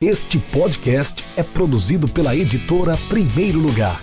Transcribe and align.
Este 0.00 0.38
podcast 0.38 1.24
é 1.36 1.42
produzido 1.42 2.06
pela 2.06 2.32
editora 2.32 2.92
Primeiro 3.08 3.58
Lugar. 3.58 4.00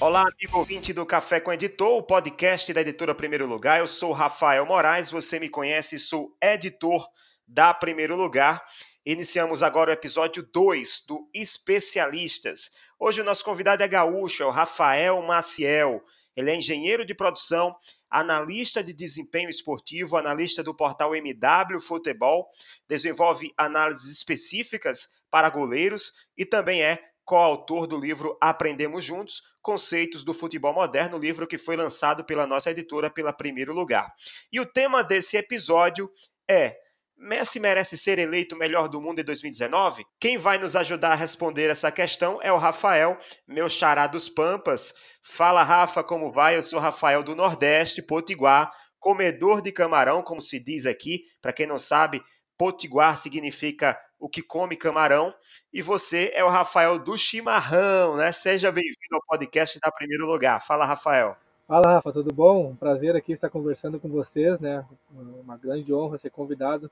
Olá, 0.00 0.22
amigo 0.22 0.58
ouvinte 0.58 0.92
do 0.92 1.06
Café 1.06 1.38
com 1.38 1.52
Editor, 1.52 1.98
o 1.98 2.02
podcast 2.02 2.72
da 2.72 2.80
editora 2.80 3.14
Primeiro 3.14 3.46
Lugar. 3.46 3.78
Eu 3.78 3.86
sou 3.86 4.10
Rafael 4.10 4.66
Moraes, 4.66 5.12
você 5.12 5.38
me 5.38 5.48
conhece, 5.48 5.96
sou 5.96 6.36
editor 6.42 7.06
da 7.46 7.72
Primeiro 7.72 8.16
Lugar. 8.16 8.60
Iniciamos 9.04 9.62
agora 9.62 9.90
o 9.90 9.94
episódio 9.94 10.42
2 10.42 11.04
do 11.08 11.26
Especialistas. 11.32 12.70
Hoje 12.98 13.22
o 13.22 13.24
nosso 13.24 13.42
convidado 13.42 13.82
é 13.82 13.88
gaúcho, 13.88 14.42
é 14.42 14.46
o 14.46 14.50
Rafael 14.50 15.22
Maciel. 15.22 16.04
Ele 16.36 16.50
é 16.50 16.56
engenheiro 16.56 17.06
de 17.06 17.14
produção, 17.14 17.74
analista 18.10 18.84
de 18.84 18.92
desempenho 18.92 19.48
esportivo, 19.48 20.18
analista 20.18 20.62
do 20.62 20.74
portal 20.74 21.14
MW 21.14 21.80
Futebol, 21.80 22.50
desenvolve 22.86 23.54
análises 23.56 24.12
específicas 24.12 25.08
para 25.30 25.48
goleiros 25.48 26.12
e 26.36 26.44
também 26.44 26.82
é 26.82 27.02
coautor 27.24 27.86
do 27.86 27.96
livro 27.96 28.36
Aprendemos 28.38 29.02
Juntos, 29.02 29.42
Conceitos 29.62 30.24
do 30.24 30.34
Futebol 30.34 30.74
Moderno, 30.74 31.16
livro 31.16 31.46
que 31.46 31.56
foi 31.56 31.74
lançado 31.74 32.22
pela 32.22 32.46
nossa 32.46 32.70
editora 32.70 33.08
pela 33.08 33.32
primeiro 33.32 33.72
lugar. 33.72 34.12
E 34.52 34.60
o 34.60 34.66
tema 34.66 35.02
desse 35.02 35.38
episódio 35.38 36.12
é 36.46 36.76
Messi 37.22 37.60
merece 37.60 37.98
ser 37.98 38.18
eleito 38.18 38.54
o 38.54 38.58
melhor 38.58 38.88
do 38.88 38.98
mundo 38.98 39.20
em 39.20 39.24
2019? 39.24 40.06
Quem 40.18 40.38
vai 40.38 40.56
nos 40.56 40.74
ajudar 40.74 41.12
a 41.12 41.14
responder 41.14 41.68
essa 41.68 41.92
questão 41.92 42.40
é 42.40 42.50
o 42.50 42.56
Rafael, 42.56 43.18
meu 43.46 43.68
xará 43.68 44.06
dos 44.06 44.26
Pampas. 44.26 44.94
Fala, 45.22 45.62
Rafa, 45.62 46.02
como 46.02 46.32
vai? 46.32 46.56
Eu 46.56 46.62
sou 46.62 46.80
Rafael 46.80 47.22
do 47.22 47.36
Nordeste, 47.36 48.00
Potiguar, 48.00 48.72
comedor 48.98 49.60
de 49.60 49.70
camarão, 49.70 50.22
como 50.22 50.40
se 50.40 50.58
diz 50.58 50.86
aqui. 50.86 51.24
Para 51.42 51.52
quem 51.52 51.66
não 51.66 51.78
sabe, 51.78 52.22
Potiguar 52.56 53.18
significa 53.18 54.00
o 54.18 54.26
que 54.26 54.40
come 54.40 54.74
camarão, 54.74 55.34
e 55.70 55.82
você 55.82 56.30
é 56.34 56.42
o 56.42 56.48
Rafael 56.48 56.98
do 56.98 57.18
Chimarrão, 57.18 58.16
né? 58.16 58.32
Seja 58.32 58.72
bem-vindo 58.72 59.14
ao 59.14 59.22
podcast 59.26 59.78
da 59.78 59.92
Primeiro 59.92 60.26
Lugar. 60.26 60.64
Fala, 60.64 60.86
Rafael. 60.86 61.36
Fala, 61.68 61.94
Rafa, 61.94 62.12
tudo 62.12 62.34
bom? 62.34 62.70
Um 62.70 62.76
prazer 62.76 63.14
aqui 63.14 63.32
estar 63.32 63.48
conversando 63.48 64.00
com 64.00 64.08
vocês, 64.08 64.58
né? 64.58 64.84
Uma 65.12 65.56
grande 65.56 65.92
honra 65.94 66.18
ser 66.18 66.30
convidado, 66.30 66.90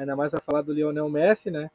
ainda 0.00 0.16
mais 0.16 0.30
para 0.30 0.40
falar 0.40 0.62
do 0.62 0.72
Lionel 0.72 1.08
Messi, 1.08 1.50
né? 1.50 1.70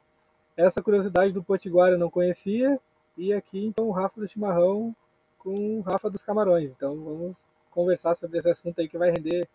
Essa 0.56 0.82
curiosidade 0.82 1.32
do 1.32 1.42
Potiguar 1.42 1.92
eu 1.92 1.98
não 1.98 2.10
conhecia, 2.10 2.78
e 3.16 3.32
aqui 3.32 3.64
então 3.64 3.86
o 3.86 3.92
Rafa 3.92 4.20
do 4.20 4.28
Chimarrão 4.28 4.94
com 5.38 5.78
o 5.78 5.80
Rafa 5.80 6.10
dos 6.10 6.22
Camarões. 6.22 6.72
Então 6.72 6.96
vamos 6.96 7.36
conversar 7.70 8.14
sobre 8.16 8.38
esse 8.38 8.50
assunto 8.50 8.80
aí 8.80 8.88
que 8.88 8.98
vai 8.98 9.10
render 9.10 9.48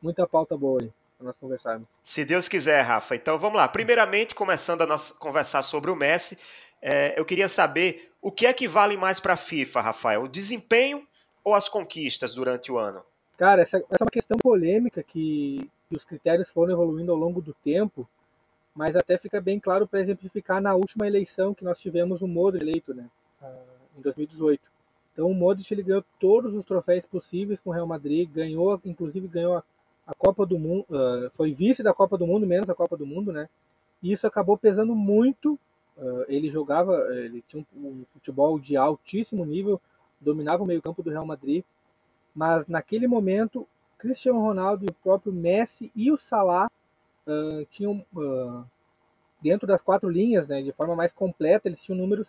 muita 0.00 0.26
pauta 0.26 0.56
boa 0.56 0.80
aí 0.82 0.92
para 1.18 1.26
nós 1.26 1.36
conversarmos. 1.36 1.86
Se 2.02 2.24
Deus 2.24 2.48
quiser, 2.48 2.80
Rafa. 2.82 3.14
Então 3.14 3.38
vamos 3.38 3.56
lá. 3.56 3.68
Primeiramente, 3.68 4.34
começando 4.34 4.82
a 4.82 4.86
nossa, 4.86 5.14
conversar 5.18 5.62
sobre 5.62 5.90
o 5.90 5.96
Messi, 5.96 6.38
é, 6.80 7.18
eu 7.18 7.24
queria 7.24 7.48
saber 7.48 8.10
o 8.22 8.32
que 8.32 8.46
é 8.46 8.52
que 8.52 8.66
vale 8.66 8.96
mais 8.96 9.20
para 9.20 9.34
a 9.34 9.36
FIFA, 9.36 9.80
Rafael? 9.80 10.22
O 10.22 10.28
desempenho 10.28 11.06
ou 11.42 11.54
as 11.54 11.68
conquistas 11.68 12.34
durante 12.34 12.72
o 12.72 12.78
ano? 12.78 13.02
Cara, 13.36 13.62
essa, 13.62 13.78
essa 13.78 13.86
é 14.00 14.04
uma 14.04 14.10
questão 14.10 14.38
polêmica 14.38 15.02
que, 15.02 15.68
que 15.94 15.98
os 15.98 16.04
critérios 16.04 16.50
foram 16.50 16.72
evoluindo 16.72 17.12
ao 17.12 17.18
longo 17.18 17.40
do 17.40 17.54
tempo, 17.64 18.08
mas 18.74 18.96
até 18.96 19.16
fica 19.16 19.40
bem 19.40 19.60
claro 19.60 19.86
para 19.86 20.00
exemplificar 20.00 20.60
na 20.60 20.74
última 20.74 21.06
eleição 21.06 21.54
que 21.54 21.64
nós 21.64 21.78
tivemos 21.78 22.20
o 22.20 22.26
Modric 22.26 22.64
eleito, 22.64 22.92
né, 22.92 23.08
ah, 23.40 23.62
em 23.96 24.02
2018. 24.02 24.60
Então 25.12 25.30
o 25.30 25.34
Modric 25.34 25.72
ele 25.72 25.82
ganhou 25.82 26.04
todos 26.18 26.54
os 26.54 26.64
troféus 26.64 27.06
possíveis 27.06 27.60
com 27.60 27.70
o 27.70 27.72
Real 27.72 27.86
Madrid, 27.86 28.28
ganhou, 28.28 28.80
inclusive 28.84 29.28
ganhou 29.28 29.56
a 29.56 29.64
a 30.06 30.14
Copa 30.14 30.44
do 30.44 30.58
Mundo, 30.58 30.84
uh, 30.90 31.30
foi 31.30 31.52
vice 31.52 31.82
da 31.82 31.94
Copa 31.94 32.18
do 32.18 32.26
Mundo, 32.26 32.46
menos 32.46 32.68
a 32.68 32.74
Copa 32.74 32.96
do 32.96 33.06
Mundo, 33.06 33.32
né? 33.32 33.48
E 34.02 34.12
isso 34.12 34.26
acabou 34.26 34.56
pesando 34.56 34.94
muito. 34.94 35.58
Uh, 35.96 36.24
ele 36.28 36.50
jogava, 36.50 36.94
ele 37.16 37.42
tinha 37.48 37.64
um, 37.76 37.86
um, 37.86 38.04
futebol 38.12 38.58
de 38.58 38.76
altíssimo 38.76 39.44
nível, 39.44 39.80
dominava 40.20 40.62
o 40.62 40.66
meio-campo 40.66 41.02
do 41.02 41.10
Real 41.10 41.24
Madrid, 41.24 41.64
mas 42.34 42.66
naquele 42.66 43.06
momento, 43.06 43.66
Cristiano 44.08 44.40
Ronaldo 44.40 44.84
e 44.84 44.90
o 44.90 44.94
próprio 44.94 45.32
Messi 45.32 45.90
e 45.94 46.12
o 46.12 46.16
Salah 46.16 46.70
uh, 47.26 47.64
tinham 47.70 48.04
dentro 49.40 49.66
das 49.66 49.80
quatro 49.80 50.08
linhas, 50.08 50.48
né, 50.48 50.62
de 50.62 50.72
forma 50.72 50.96
mais 50.96 51.12
completa, 51.12 51.68
eles 51.68 51.82
tinham 51.82 51.98
números 51.98 52.28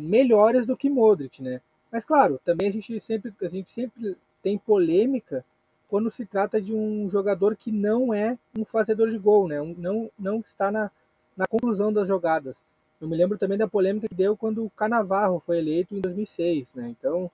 melhores 0.00 0.64
do 0.64 0.76
que 0.76 0.88
Modric, 0.88 1.42
né? 1.42 1.60
Mas 1.90 2.04
claro, 2.04 2.40
também 2.44 2.68
a 2.68 2.72
gente 2.72 3.00
sempre 3.00 3.34
a 3.42 3.48
gente 3.48 3.70
sempre 3.72 4.16
tem 4.40 4.56
polêmica 4.56 5.44
quando 5.92 6.10
se 6.10 6.24
trata 6.24 6.58
de 6.58 6.72
um 6.72 7.10
jogador 7.10 7.54
que 7.54 7.70
não 7.70 8.14
é 8.14 8.38
um 8.56 8.64
fazedor 8.64 9.10
de 9.10 9.18
gol, 9.18 9.46
né? 9.46 9.56
não, 9.76 10.10
não 10.18 10.40
está 10.40 10.70
na, 10.70 10.90
na 11.36 11.46
conclusão 11.46 11.92
das 11.92 12.08
jogadas. 12.08 12.56
Eu 12.98 13.06
me 13.06 13.14
lembro 13.14 13.36
também 13.36 13.58
da 13.58 13.68
polêmica 13.68 14.08
que 14.08 14.14
deu 14.14 14.34
quando 14.34 14.64
o 14.64 14.70
Canavarro 14.70 15.42
foi 15.44 15.58
eleito 15.58 15.94
em 15.94 16.00
2006. 16.00 16.72
Né? 16.74 16.88
Então, 16.88 17.30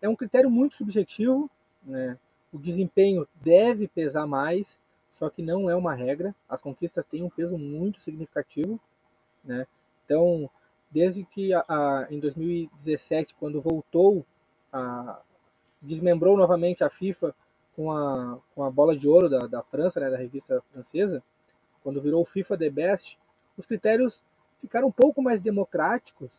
é 0.00 0.08
um 0.08 0.16
critério 0.16 0.50
muito 0.50 0.74
subjetivo. 0.74 1.48
Né? 1.84 2.18
O 2.52 2.58
desempenho 2.58 3.26
deve 3.36 3.88
pesar 3.88 4.26
mais, 4.26 4.80
só 5.12 5.30
que 5.30 5.42
não 5.42 5.70
é 5.70 5.74
uma 5.74 5.94
regra. 5.94 6.34
As 6.48 6.60
conquistas 6.60 7.06
têm 7.06 7.22
um 7.22 7.30
peso 7.30 7.56
muito 7.56 8.00
significativo. 8.00 8.78
Né? 9.42 9.66
Então, 10.04 10.50
desde 10.90 11.24
que 11.24 11.54
a, 11.54 11.64
a, 11.66 12.06
em 12.10 12.20
2017, 12.20 13.34
quando 13.34 13.60
voltou, 13.60 14.24
a, 14.72 15.20
desmembrou 15.80 16.36
novamente 16.36 16.84
a 16.84 16.90
FIFA 16.90 17.34
com 17.74 17.90
a, 17.90 18.38
com 18.54 18.62
a 18.62 18.70
bola 18.70 18.96
de 18.96 19.08
ouro 19.08 19.28
da, 19.30 19.46
da 19.46 19.62
França, 19.62 19.98
né, 19.98 20.10
da 20.10 20.16
revista 20.16 20.62
francesa, 20.72 21.22
quando 21.82 22.00
virou 22.00 22.24
FIFA 22.24 22.58
The 22.58 22.70
Best, 22.70 23.18
os 23.56 23.66
critérios 23.66 24.22
ficaram 24.60 24.88
um 24.88 24.92
pouco 24.92 25.22
mais 25.22 25.40
democráticos. 25.40 26.30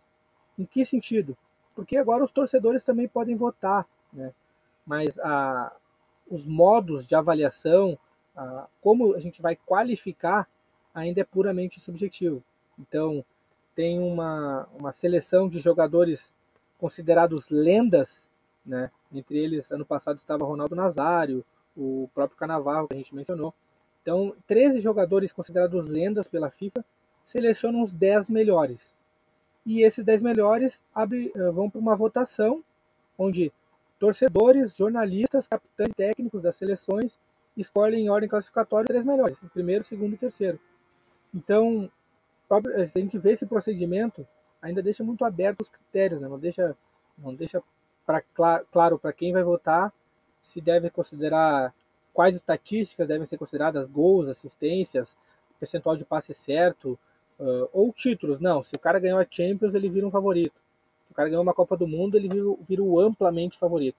Em 0.58 0.66
que 0.66 0.86
sentido? 0.86 1.36
Porque 1.76 1.98
agora 1.98 2.24
os 2.24 2.32
torcedores 2.32 2.84
também 2.84 3.08
podem 3.08 3.36
votar, 3.36 3.88
né? 4.12 4.32
mas 4.86 5.18
a, 5.20 5.76
os 6.30 6.46
modos 6.46 7.06
de 7.06 7.16
avaliação, 7.16 7.98
a, 8.36 8.68
como 8.82 9.14
a 9.16 9.20
gente 9.20 9.42
vai 9.42 9.56
qualificar, 9.56 10.48
ainda 10.94 11.22
é 11.22 11.24
puramente 11.24 11.80
subjetivo. 11.80 12.44
Então, 12.80 13.24
tem 13.76 14.00
uma, 14.00 14.68
uma 14.78 14.92
seleção 14.92 15.50
de 15.50 15.60
jogadores 15.60 16.34
considerados 16.78 17.50
lendas 17.50 18.32
né? 18.66 18.90
Entre 19.12 19.38
eles, 19.38 19.72
ano 19.72 19.86
passado 19.86 20.18
estava 20.18 20.46
Ronaldo 20.46 20.76
Nazário, 20.76 21.44
o 21.76 22.10
próprio 22.14 22.38
Canavarro, 22.38 22.88
que 22.88 22.94
a 22.94 22.98
gente 22.98 23.16
mencionou. 23.16 23.54
Então, 24.02 24.36
13 24.48 24.80
jogadores 24.80 25.32
considerados 25.32 25.88
lendas 25.88 26.28
pela 26.28 26.50
FIFA 26.50 26.84
selecionam 27.26 27.82
os 27.82 27.92
10 27.92 28.30
melhores. 28.30 28.98
E 29.66 29.82
esses 29.82 30.04
10 30.04 30.22
melhores 30.22 30.84
abre, 30.94 31.32
eh, 31.34 31.52
vão 31.52 31.70
para 31.70 31.80
uma 31.80 31.96
votação 31.96 32.64
onde 33.18 33.52
torcedores, 34.04 34.76
jornalistas, 34.76 35.48
capitães 35.48 35.92
e 35.92 35.96
técnicos 35.96 36.42
das 36.42 36.58
seleções 36.58 37.18
escolhem 37.56 38.04
em 38.04 38.10
ordem 38.10 38.28
classificatória 38.28 38.86
10 38.92 39.06
melhores, 39.06 39.40
primeiro, 39.54 39.82
segundo 39.82 40.14
e 40.14 40.18
terceiro. 40.18 40.60
Então, 41.34 41.90
se 42.86 42.98
a 42.98 43.02
gente 43.02 43.18
vê 43.18 43.32
esse 43.32 43.46
procedimento, 43.46 44.28
ainda 44.62 44.84
deixa 44.84 45.06
muito 45.06 45.24
aberto 45.24 45.62
os 45.62 45.70
critérios, 45.70 46.20
né? 46.20 46.28
não 46.28 46.38
deixa, 46.38 46.76
não 47.18 47.34
deixa 47.34 47.64
para 48.06 48.22
claro 48.70 49.00
para 49.00 49.14
quem 49.14 49.32
vai 49.32 49.42
votar 49.42 49.94
se 50.42 50.60
deve 50.60 50.90
considerar 50.90 51.74
quais 52.14 52.36
estatísticas 52.36 53.08
devem 53.08 53.26
ser 53.26 53.38
consideradas 53.38 53.90
gols, 53.90 54.28
assistências, 54.28 55.16
percentual 55.58 55.96
de 55.96 56.04
passe 56.04 56.34
certo 56.34 57.00
uh, 57.40 57.70
ou 57.72 57.94
títulos. 57.94 58.42
Não, 58.42 58.64
se 58.64 58.76
o 58.76 58.80
cara 58.80 59.00
ganhou 59.00 59.18
a 59.18 59.26
Champions 59.30 59.74
ele 59.74 59.88
vira 59.88 60.06
um 60.06 60.12
favorito. 60.12 60.62
O 61.14 61.16
cara 61.16 61.30
ganhou 61.30 61.44
uma 61.44 61.54
Copa 61.54 61.78
do 61.78 61.88
Mundo 61.88 62.18
ele 62.18 62.42
o 62.42 63.00
amplamente 63.00 63.60
favorito. 63.60 63.98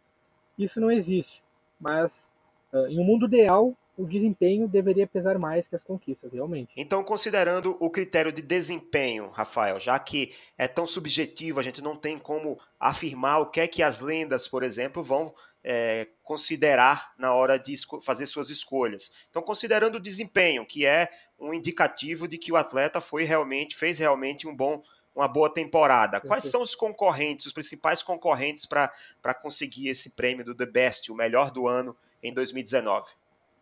Isso 0.58 0.80
não 0.80 0.90
existe, 0.90 1.44
mas 1.80 2.28
uh, 2.72 2.88
em 2.88 2.98
um 2.98 3.04
mundo 3.04 3.26
ideal 3.26 3.72
o 3.96 4.04
desempenho 4.04 4.66
deveria 4.66 5.06
pesar 5.06 5.38
mais 5.38 5.68
que 5.68 5.76
as 5.76 5.82
conquistas, 5.84 6.32
realmente. 6.32 6.72
Então, 6.76 7.04
considerando 7.04 7.76
o 7.78 7.88
critério 7.88 8.32
de 8.32 8.42
desempenho, 8.42 9.28
Rafael, 9.28 9.78
já 9.78 9.96
que 10.00 10.34
é 10.58 10.66
tão 10.66 10.84
subjetivo, 10.88 11.60
a 11.60 11.62
gente 11.62 11.80
não 11.80 11.94
tem 11.94 12.18
como 12.18 12.58
afirmar 12.80 13.38
o 13.38 13.46
que 13.46 13.60
é 13.60 13.68
que 13.68 13.84
as 13.84 14.00
lendas, 14.00 14.48
por 14.48 14.64
exemplo, 14.64 15.00
vão 15.00 15.32
é, 15.62 16.08
considerar 16.24 17.12
na 17.16 17.32
hora 17.32 17.56
de 17.56 17.74
fazer 18.02 18.26
suas 18.26 18.50
escolhas. 18.50 19.12
Então, 19.30 19.40
considerando 19.40 19.94
o 19.94 20.00
desempenho, 20.00 20.66
que 20.66 20.84
é 20.84 21.08
um 21.38 21.54
indicativo 21.54 22.26
de 22.26 22.36
que 22.36 22.50
o 22.50 22.56
atleta 22.56 23.00
foi 23.00 23.22
realmente, 23.22 23.76
fez 23.76 24.00
realmente 24.00 24.48
um 24.48 24.56
bom 24.56 24.82
uma 25.14 25.28
boa 25.28 25.48
temporada. 25.48 26.20
Quais 26.20 26.44
são 26.44 26.60
os 26.60 26.74
concorrentes, 26.74 27.46
os 27.46 27.52
principais 27.52 28.02
concorrentes 28.02 28.66
para 28.66 29.34
conseguir 29.40 29.88
esse 29.88 30.10
prêmio 30.10 30.44
do 30.44 30.54
The 30.54 30.66
Best, 30.66 31.12
o 31.12 31.14
melhor 31.14 31.50
do 31.50 31.68
ano 31.68 31.96
em 32.22 32.32
2019? 32.32 33.12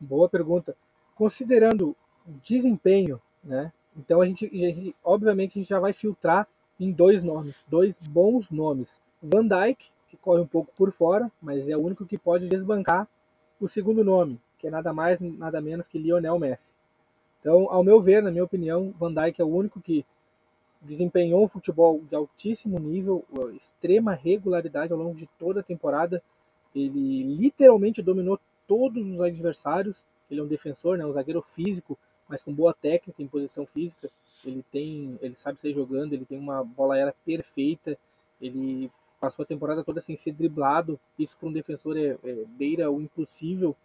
Boa 0.00 0.28
pergunta. 0.28 0.76
Considerando 1.14 1.96
o 2.26 2.32
desempenho, 2.42 3.20
né? 3.44 3.72
Então 3.96 4.22
a 4.22 4.26
gente, 4.26 4.46
a 4.46 4.48
gente, 4.48 4.96
obviamente, 5.04 5.58
a 5.58 5.62
gente 5.62 5.68
já 5.68 5.78
vai 5.78 5.92
filtrar 5.92 6.48
em 6.80 6.90
dois 6.90 7.22
nomes, 7.22 7.62
dois 7.68 7.98
bons 7.98 8.50
nomes. 8.50 9.00
Van 9.22 9.46
Dijk, 9.46 9.90
que 10.08 10.16
corre 10.16 10.40
um 10.40 10.46
pouco 10.46 10.72
por 10.76 10.90
fora, 10.90 11.30
mas 11.40 11.68
é 11.68 11.76
o 11.76 11.80
único 11.80 12.06
que 12.06 12.16
pode 12.16 12.48
desbancar 12.48 13.06
o 13.60 13.68
segundo 13.68 14.02
nome, 14.02 14.40
que 14.58 14.66
é 14.66 14.70
nada 14.70 14.92
mais, 14.92 15.20
nada 15.20 15.60
menos 15.60 15.86
que 15.86 15.98
Lionel 15.98 16.38
Messi. 16.38 16.74
Então, 17.40 17.68
ao 17.70 17.84
meu 17.84 18.00
ver, 18.00 18.22
na 18.22 18.30
minha 18.30 18.44
opinião, 18.44 18.94
Van 18.98 19.12
Dijk 19.12 19.40
é 19.40 19.44
o 19.44 19.54
único 19.54 19.80
que 19.80 20.04
desempenhou 20.82 21.44
um 21.44 21.48
futebol 21.48 22.00
de 22.08 22.14
altíssimo 22.14 22.78
nível, 22.78 23.24
extrema 23.54 24.14
regularidade 24.14 24.92
ao 24.92 24.98
longo 24.98 25.14
de 25.14 25.28
toda 25.38 25.60
a 25.60 25.62
temporada. 25.62 26.22
Ele 26.74 27.22
literalmente 27.22 28.02
dominou 28.02 28.38
todos 28.66 29.06
os 29.06 29.20
adversários. 29.20 30.04
Ele 30.30 30.40
é 30.40 30.42
um 30.42 30.48
defensor, 30.48 30.98
né, 30.98 31.06
um 31.06 31.12
zagueiro 31.12 31.42
físico, 31.54 31.98
mas 32.28 32.42
com 32.42 32.52
boa 32.52 32.72
técnica 32.72 33.22
em 33.22 33.28
posição 33.28 33.66
física. 33.66 34.08
Ele 34.44 34.64
tem, 34.72 35.18
ele 35.20 35.34
sabe 35.34 35.60
sair 35.60 35.74
jogando, 35.74 36.14
ele 36.14 36.24
tem 36.24 36.38
uma 36.38 36.64
bola 36.64 36.94
aérea 36.94 37.14
perfeita. 37.24 37.96
Ele 38.40 38.90
passou 39.20 39.44
a 39.44 39.46
temporada 39.46 39.84
toda 39.84 40.00
sem 40.00 40.16
ser 40.16 40.32
driblado. 40.32 40.98
Isso 41.18 41.36
para 41.38 41.48
um 41.48 41.52
defensor 41.52 41.96
é, 41.96 42.18
é 42.24 42.44
beira 42.56 42.90
o 42.90 43.00
impossível. 43.00 43.76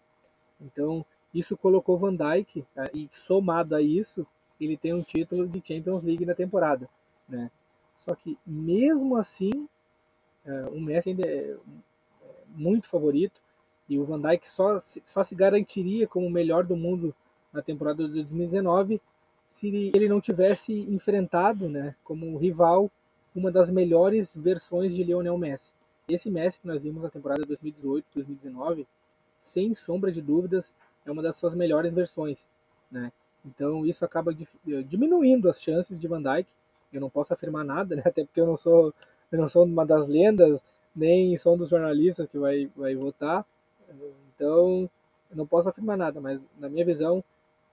Então, 0.59 1.05
isso 1.33 1.55
colocou 1.55 1.97
Van 1.97 2.15
Dijk, 2.15 2.65
tá? 2.73 2.89
e 2.93 3.07
somado 3.11 3.75
a 3.75 3.81
isso, 3.81 4.25
ele 4.65 4.77
tem 4.77 4.93
um 4.93 5.01
título 5.01 5.47
de 5.47 5.61
Champions 5.65 6.03
League 6.03 6.25
na 6.25 6.33
temporada. 6.33 6.89
Né? 7.27 7.51
Só 8.03 8.15
que, 8.15 8.37
mesmo 8.45 9.17
assim, 9.17 9.67
uh, 10.45 10.69
o 10.71 10.81
Messi 10.81 11.09
ainda 11.09 11.27
é, 11.27 11.51
é 11.51 11.57
muito 12.55 12.87
favorito, 12.87 13.41
e 13.89 13.97
o 13.97 14.05
Van 14.05 14.19
Dijk 14.19 14.49
só, 14.49 14.77
só 14.79 15.23
se 15.23 15.33
garantiria 15.33 16.07
como 16.07 16.27
o 16.27 16.31
melhor 16.31 16.65
do 16.65 16.75
mundo 16.75 17.15
na 17.53 17.61
temporada 17.61 18.05
de 18.07 18.13
2019 18.13 19.01
se 19.49 19.91
ele 19.93 20.09
não 20.09 20.19
tivesse 20.19 20.73
enfrentado 20.73 21.69
né, 21.69 21.95
como 22.03 22.37
rival 22.37 22.91
uma 23.33 23.51
das 23.51 23.69
melhores 23.69 24.35
versões 24.35 24.93
de 24.93 25.03
Lionel 25.03 25.37
Messi. 25.37 25.71
Esse 26.07 26.29
Messi 26.29 26.59
que 26.59 26.67
nós 26.67 26.81
vimos 26.81 27.01
na 27.01 27.09
temporada 27.09 27.45
2018-2019, 27.45 28.85
sem 29.39 29.73
sombra 29.75 30.11
de 30.11 30.21
dúvidas, 30.21 30.73
é 31.05 31.11
uma 31.11 31.21
das 31.21 31.35
suas 31.35 31.53
melhores 31.53 31.93
versões, 31.93 32.47
né? 32.91 33.11
Então 33.45 33.85
isso 33.85 34.03
acaba 34.03 34.31
eh, 34.31 34.81
diminuindo 34.83 35.49
as 35.49 35.61
chances 35.61 35.99
de 35.99 36.07
Van 36.07 36.21
Dijk. 36.21 36.49
Eu 36.91 37.01
não 37.01 37.09
posso 37.09 37.33
afirmar 37.33 37.63
nada, 37.63 37.95
né? 37.95 38.03
até 38.05 38.23
porque 38.23 38.41
eu 38.41 38.47
não 38.47 38.57
sou 38.57 38.93
eu 39.31 39.39
não 39.39 39.49
sou 39.49 39.65
uma 39.65 39.85
das 39.85 40.07
lendas, 40.07 40.61
nem 40.95 41.35
sou 41.37 41.55
um 41.55 41.57
dos 41.57 41.69
jornalistas 41.69 42.27
que 42.27 42.37
vai 42.37 42.69
vai 42.75 42.95
votar. 42.95 43.45
Então 44.35 44.89
eu 45.29 45.37
não 45.37 45.47
posso 45.47 45.69
afirmar 45.69 45.97
nada, 45.97 46.19
mas 46.21 46.39
na 46.57 46.69
minha 46.69 46.85
visão, 46.85 47.23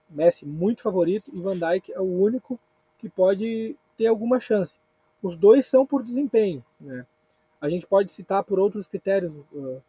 Messi 0.09 0.45
muito 0.45 0.81
favorito 0.81 1.31
e 1.33 1.41
Van 1.41 1.57
Dijk 1.57 1.91
é 1.91 1.99
o 1.99 2.03
único 2.03 2.59
que 2.99 3.09
pode 3.09 3.75
ter 3.97 4.07
alguma 4.07 4.39
chance. 4.39 4.79
Os 5.21 5.35
dois 5.35 5.65
são 5.65 5.85
por 5.85 6.03
desempenho, 6.03 6.63
né? 6.79 7.05
A 7.59 7.69
gente 7.69 7.87
pode 7.87 8.11
citar 8.11 8.43
por 8.43 8.59
outros 8.59 8.87
critérios, 8.87 9.33
uh, 9.53 9.81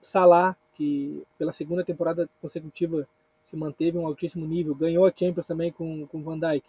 Salah 0.00 0.56
que 0.74 1.22
pela 1.38 1.52
segunda 1.52 1.84
temporada 1.84 2.28
consecutiva 2.40 3.06
se 3.44 3.56
manteve 3.56 3.98
um 3.98 4.06
altíssimo 4.06 4.46
nível, 4.46 4.74
ganhou 4.74 5.06
a 5.06 5.12
Champions 5.14 5.46
também 5.46 5.72
com 5.72 6.06
com 6.06 6.22
Van 6.22 6.38
Dijk, 6.38 6.64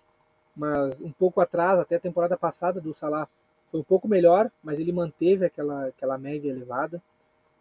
mas 0.56 1.00
um 1.02 1.12
pouco 1.12 1.42
atrás, 1.42 1.80
até 1.80 1.96
a 1.96 2.00
temporada 2.00 2.38
passada 2.38 2.82
do 2.82 2.94
Salah 2.94 3.28
foi 3.72 3.80
um 3.80 3.84
pouco 3.84 4.08
melhor, 4.08 4.52
mas 4.64 4.80
ele 4.80 4.92
manteve 4.92 5.46
aquela 5.46 5.88
aquela 5.88 6.18
média 6.18 6.50
elevada, 6.50 7.02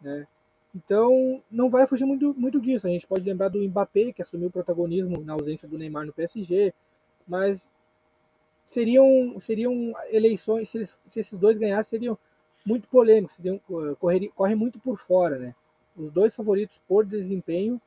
né? 0.01 0.27
Então, 0.75 1.41
não 1.51 1.69
vai 1.69 1.85
fugir 1.85 2.03
muito, 2.03 2.33
muito 2.33 2.59
disso. 2.59 2.87
A 2.87 2.89
gente 2.89 3.05
pode 3.05 3.23
lembrar 3.23 3.49
do 3.49 3.59
Mbappé, 3.59 4.11
que 4.11 4.23
assumiu 4.23 4.47
o 4.47 4.51
protagonismo 4.51 5.23
na 5.23 5.33
ausência 5.33 5.67
do 5.67 5.77
Neymar 5.77 6.05
no 6.05 6.11
PSG, 6.13 6.73
mas 7.27 7.71
seriam, 8.65 9.39
seriam 9.39 9.93
eleições, 10.09 10.69
se, 10.69 10.77
eles, 10.79 10.97
se 11.05 11.19
esses 11.19 11.37
dois 11.37 11.59
ganhassem, 11.59 11.91
seriam 11.91 12.17
muito 12.65 12.87
polêmicos, 12.87 13.35
seriam, 13.35 13.59
correr, 13.99 14.29
correm 14.29 14.55
muito 14.55 14.79
por 14.79 14.97
fora, 14.97 15.37
né? 15.37 15.53
os 15.95 16.11
dois 16.11 16.35
favoritos 16.35 16.79
por 16.87 17.05
desempenho, 17.05 17.79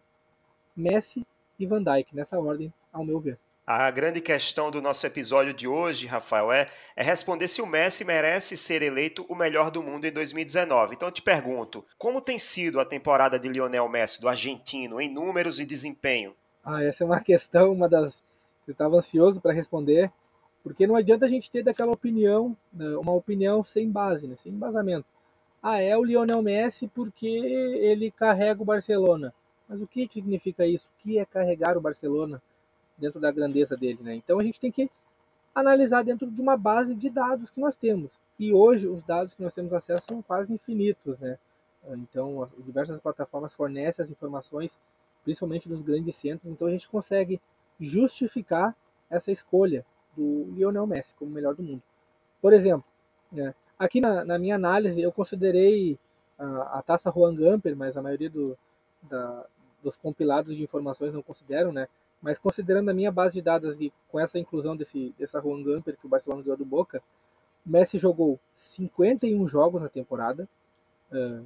Messi 0.76 1.26
e 1.58 1.66
Van 1.66 1.82
Dijk, 1.82 2.14
nessa 2.14 2.38
ordem, 2.38 2.72
ao 2.92 3.04
meu 3.04 3.18
ver. 3.18 3.38
A 3.66 3.90
grande 3.90 4.20
questão 4.20 4.70
do 4.70 4.80
nosso 4.80 5.04
episódio 5.06 5.52
de 5.52 5.66
hoje, 5.66 6.06
Rafael, 6.06 6.52
é, 6.52 6.68
é, 6.94 7.02
responder 7.02 7.48
se 7.48 7.60
o 7.60 7.66
Messi 7.66 8.04
merece 8.04 8.56
ser 8.56 8.82
eleito 8.82 9.26
o 9.28 9.34
melhor 9.34 9.70
do 9.72 9.82
mundo 9.82 10.06
em 10.06 10.12
2019. 10.12 10.94
Então 10.94 11.08
eu 11.08 11.12
te 11.12 11.22
pergunto, 11.22 11.84
como 11.98 12.20
tem 12.20 12.38
sido 12.38 12.78
a 12.78 12.84
temporada 12.84 13.38
de 13.38 13.48
Lionel 13.48 13.88
Messi, 13.88 14.20
do 14.20 14.28
argentino, 14.28 15.00
em 15.00 15.12
números 15.12 15.58
e 15.58 15.66
desempenho? 15.66 16.32
Ah, 16.64 16.84
essa 16.84 17.02
é 17.02 17.06
uma 17.06 17.18
questão, 17.24 17.72
uma 17.72 17.88
das. 17.88 18.22
Eu 18.68 18.72
estava 18.72 18.96
ansioso 18.96 19.40
para 19.40 19.52
responder, 19.52 20.12
porque 20.62 20.86
não 20.86 20.94
adianta 20.94 21.24
a 21.24 21.28
gente 21.28 21.50
ter 21.50 21.62
daquela 21.62 21.92
opinião, 21.92 22.56
né, 22.72 22.96
uma 22.96 23.12
opinião 23.12 23.64
sem 23.64 23.90
base, 23.90 24.26
né, 24.26 24.36
sem 24.36 24.52
embasamento 24.52 25.06
ah, 25.68 25.80
é 25.80 25.96
o 25.96 26.04
Lionel 26.04 26.42
Messi 26.42 26.86
porque 26.86 27.26
ele 27.26 28.12
carrega 28.12 28.62
o 28.62 28.64
Barcelona. 28.64 29.34
Mas 29.68 29.82
o 29.82 29.86
que 29.86 30.08
significa 30.10 30.66
isso? 30.66 30.88
O 30.88 31.02
que 31.02 31.18
é 31.18 31.24
carregar 31.24 31.76
o 31.76 31.80
Barcelona 31.80 32.40
dentro 32.96 33.20
da 33.20 33.30
grandeza 33.30 33.76
dele, 33.76 33.98
né? 34.02 34.14
Então 34.14 34.38
a 34.38 34.42
gente 34.42 34.60
tem 34.60 34.70
que 34.70 34.90
analisar 35.54 36.02
dentro 36.02 36.30
de 36.30 36.40
uma 36.40 36.56
base 36.56 36.94
de 36.94 37.10
dados 37.10 37.50
que 37.50 37.60
nós 37.60 37.76
temos. 37.76 38.10
E 38.38 38.52
hoje 38.52 38.86
os 38.86 39.02
dados 39.02 39.34
que 39.34 39.42
nós 39.42 39.54
temos 39.54 39.72
acesso 39.72 40.06
são 40.06 40.22
quase 40.22 40.52
infinitos, 40.52 41.18
né? 41.18 41.38
Então 41.88 42.42
as 42.42 42.50
diversas 42.64 43.00
plataformas 43.00 43.54
fornecem 43.54 44.02
as 44.02 44.10
informações, 44.10 44.76
principalmente 45.24 45.68
dos 45.68 45.82
grandes 45.82 46.16
centros. 46.16 46.50
Então 46.50 46.68
a 46.68 46.70
gente 46.70 46.88
consegue 46.88 47.40
justificar 47.80 48.74
essa 49.10 49.30
escolha 49.30 49.84
do 50.16 50.44
Lionel 50.54 50.86
Messi 50.86 51.14
como 51.14 51.30
melhor 51.30 51.54
do 51.54 51.62
mundo. 51.62 51.82
Por 52.40 52.52
exemplo, 52.52 52.84
né, 53.30 53.54
Aqui 53.78 54.00
na, 54.00 54.24
na 54.24 54.38
minha 54.38 54.54
análise, 54.54 55.02
eu 55.02 55.12
considerei 55.12 55.98
a, 56.38 56.78
a 56.78 56.82
taça 56.82 57.12
Juan 57.14 57.34
Gamper, 57.34 57.76
mas 57.76 57.96
a 57.96 58.02
maioria 58.02 58.30
do, 58.30 58.56
da, 59.02 59.46
dos 59.82 59.96
compilados 59.96 60.56
de 60.56 60.62
informações 60.62 61.12
não 61.12 61.22
consideram, 61.22 61.72
né? 61.72 61.88
Mas 62.20 62.38
considerando 62.38 62.88
a 62.88 62.94
minha 62.94 63.12
base 63.12 63.34
de 63.34 63.42
dados 63.42 63.80
e 63.80 63.92
com 64.08 64.18
essa 64.18 64.38
inclusão 64.38 64.76
desse, 64.76 65.14
dessa 65.18 65.40
Juan 65.40 65.62
Gamper 65.62 65.96
que 65.96 66.06
o 66.06 66.08
Barcelona 66.08 66.42
ganhou 66.42 66.56
do 66.56 66.64
Boca, 66.64 67.02
Messi 67.64 67.98
jogou 67.98 68.38
51 68.56 69.48
jogos 69.48 69.82
na 69.82 69.88
temporada, 69.88 70.48
uh, 71.12 71.44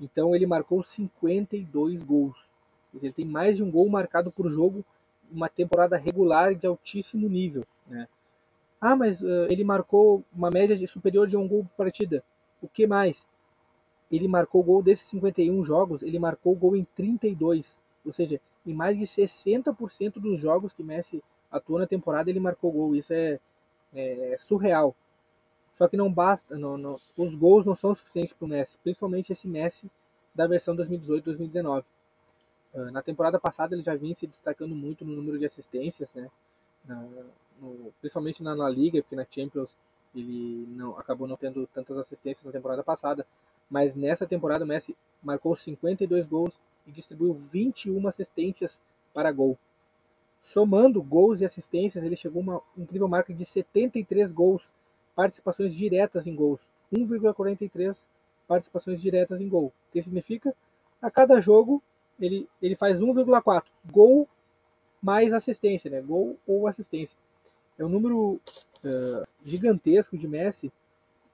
então 0.00 0.34
ele 0.34 0.46
marcou 0.46 0.82
52 0.82 2.02
gols. 2.02 2.36
Ele 2.94 3.12
tem 3.12 3.24
mais 3.24 3.56
de 3.56 3.62
um 3.62 3.70
gol 3.70 3.88
marcado 3.88 4.32
por 4.32 4.50
jogo, 4.50 4.84
uma 5.30 5.48
temporada 5.48 5.96
regular 5.96 6.54
de 6.54 6.66
altíssimo 6.66 7.28
nível, 7.28 7.64
né? 7.86 8.08
Ah, 8.80 8.96
mas 8.96 9.20
uh, 9.20 9.46
ele 9.48 9.62
marcou 9.62 10.24
uma 10.34 10.50
média 10.50 10.76
de 10.76 10.86
superior 10.86 11.28
de 11.28 11.36
um 11.36 11.46
gol 11.46 11.64
por 11.64 11.84
partida. 11.84 12.24
O 12.62 12.68
que 12.68 12.86
mais? 12.86 13.24
Ele 14.10 14.26
marcou 14.26 14.62
gol 14.62 14.82
desses 14.82 15.06
51 15.08 15.64
jogos, 15.64 16.02
ele 16.02 16.18
marcou 16.18 16.54
gol 16.54 16.76
em 16.76 16.84
32. 16.96 17.78
Ou 18.04 18.12
seja, 18.12 18.40
em 18.66 18.74
mais 18.74 18.98
de 18.98 19.04
60% 19.04 20.14
dos 20.14 20.40
jogos 20.40 20.72
que 20.72 20.82
Messi 20.82 21.22
atuou 21.50 21.78
na 21.78 21.86
temporada, 21.86 22.30
ele 22.30 22.40
marcou 22.40 22.72
gol. 22.72 22.94
Isso 22.96 23.12
é, 23.12 23.38
é, 23.94 24.32
é 24.34 24.38
surreal. 24.38 24.94
Só 25.74 25.88
que 25.88 25.96
não 25.96 26.12
basta, 26.12 26.58
não, 26.58 26.76
não, 26.76 26.96
os 27.16 27.34
gols 27.34 27.64
não 27.64 27.74
são 27.74 27.94
suficientes 27.94 28.34
para 28.34 28.44
o 28.44 28.48
Messi, 28.48 28.76
principalmente 28.82 29.32
esse 29.32 29.48
Messi 29.48 29.90
da 30.34 30.46
versão 30.46 30.76
2018-2019. 30.76 31.84
Uh, 32.74 32.90
na 32.92 33.02
temporada 33.02 33.40
passada 33.40 33.74
ele 33.74 33.82
já 33.82 33.94
vinha 33.96 34.14
se 34.14 34.26
destacando 34.26 34.74
muito 34.74 35.04
no 35.04 35.16
número 35.16 35.38
de 35.38 35.46
assistências, 35.46 36.12
né? 36.14 36.30
Uh, 36.88 37.24
no, 37.60 37.92
principalmente 38.00 38.42
na, 38.42 38.54
na 38.54 38.68
Liga, 38.68 39.02
porque 39.02 39.16
na 39.16 39.26
Champions 39.28 39.70
ele 40.14 40.66
não 40.68 40.98
acabou 40.98 41.26
não 41.26 41.36
tendo 41.36 41.66
tantas 41.68 41.96
assistências 41.96 42.44
na 42.44 42.52
temporada 42.52 42.82
passada, 42.82 43.26
mas 43.70 43.94
nessa 43.94 44.26
temporada 44.26 44.64
o 44.64 44.66
Messi 44.66 44.96
marcou 45.22 45.54
52 45.54 46.26
gols 46.26 46.58
e 46.86 46.90
distribuiu 46.90 47.34
21 47.52 48.06
assistências 48.08 48.82
para 49.14 49.30
gol. 49.30 49.56
Somando 50.42 51.02
gols 51.02 51.40
e 51.40 51.44
assistências, 51.44 52.02
ele 52.02 52.16
chegou 52.16 52.40
a 52.40 52.44
uma 52.44 52.62
incrível 52.76 53.06
marca 53.06 53.32
de 53.32 53.44
73 53.44 54.32
gols, 54.32 54.68
participações 55.14 55.74
diretas 55.74 56.26
em 56.26 56.34
gols, 56.34 56.60
1,43 56.92 58.04
participações 58.48 59.00
diretas 59.00 59.40
em 59.40 59.48
gol. 59.48 59.66
O 59.66 59.92
que 59.92 60.02
significa? 60.02 60.54
A 61.00 61.10
cada 61.10 61.40
jogo 61.40 61.82
ele, 62.18 62.48
ele 62.60 62.74
faz 62.74 62.98
1,4 62.98 63.62
gol 63.90 64.28
mais 65.00 65.32
assistência, 65.32 65.90
né? 65.90 66.00
Gol 66.00 66.36
ou 66.46 66.66
assistência 66.66 67.16
é 67.80 67.84
um 67.84 67.88
número 67.88 68.40
uh, 68.84 69.26
gigantesco 69.42 70.16
de 70.16 70.28
Messi. 70.28 70.70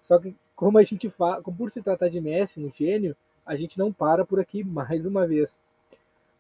Só 0.00 0.18
que, 0.18 0.34
como 0.56 0.78
a 0.78 0.82
gente 0.82 1.10
fala, 1.10 1.42
por 1.42 1.70
se 1.70 1.82
tratar 1.82 2.08
de 2.08 2.18
Messi, 2.18 2.64
um 2.64 2.72
gênio, 2.72 3.14
a 3.44 3.54
gente 3.54 3.78
não 3.78 3.92
para 3.92 4.24
por 4.24 4.40
aqui 4.40 4.64
mais 4.64 5.04
uma 5.04 5.26
vez. 5.26 5.60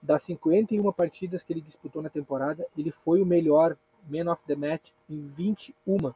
Das 0.00 0.22
51 0.22 0.90
partidas 0.92 1.42
que 1.42 1.52
ele 1.52 1.60
disputou 1.60 2.02
na 2.02 2.08
temporada, 2.08 2.66
ele 2.76 2.90
foi 2.90 3.20
o 3.20 3.26
melhor 3.26 3.76
man 4.08 4.32
of 4.32 4.42
the 4.46 4.56
match 4.56 4.90
em 5.08 5.28
21. 5.28 6.12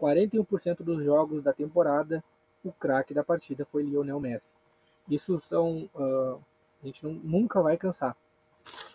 41% 0.00 0.82
dos 0.82 1.04
jogos 1.04 1.42
da 1.42 1.52
temporada, 1.52 2.24
o 2.64 2.72
craque 2.72 3.12
da 3.12 3.22
partida 3.22 3.64
foi 3.66 3.82
Lionel 3.82 4.18
Messi. 4.18 4.54
Isso 5.08 5.38
são. 5.40 5.88
Uh, 5.94 6.40
a 6.82 6.86
gente 6.86 7.04
não, 7.04 7.12
nunca 7.12 7.60
vai 7.60 7.76
cansar. 7.76 8.16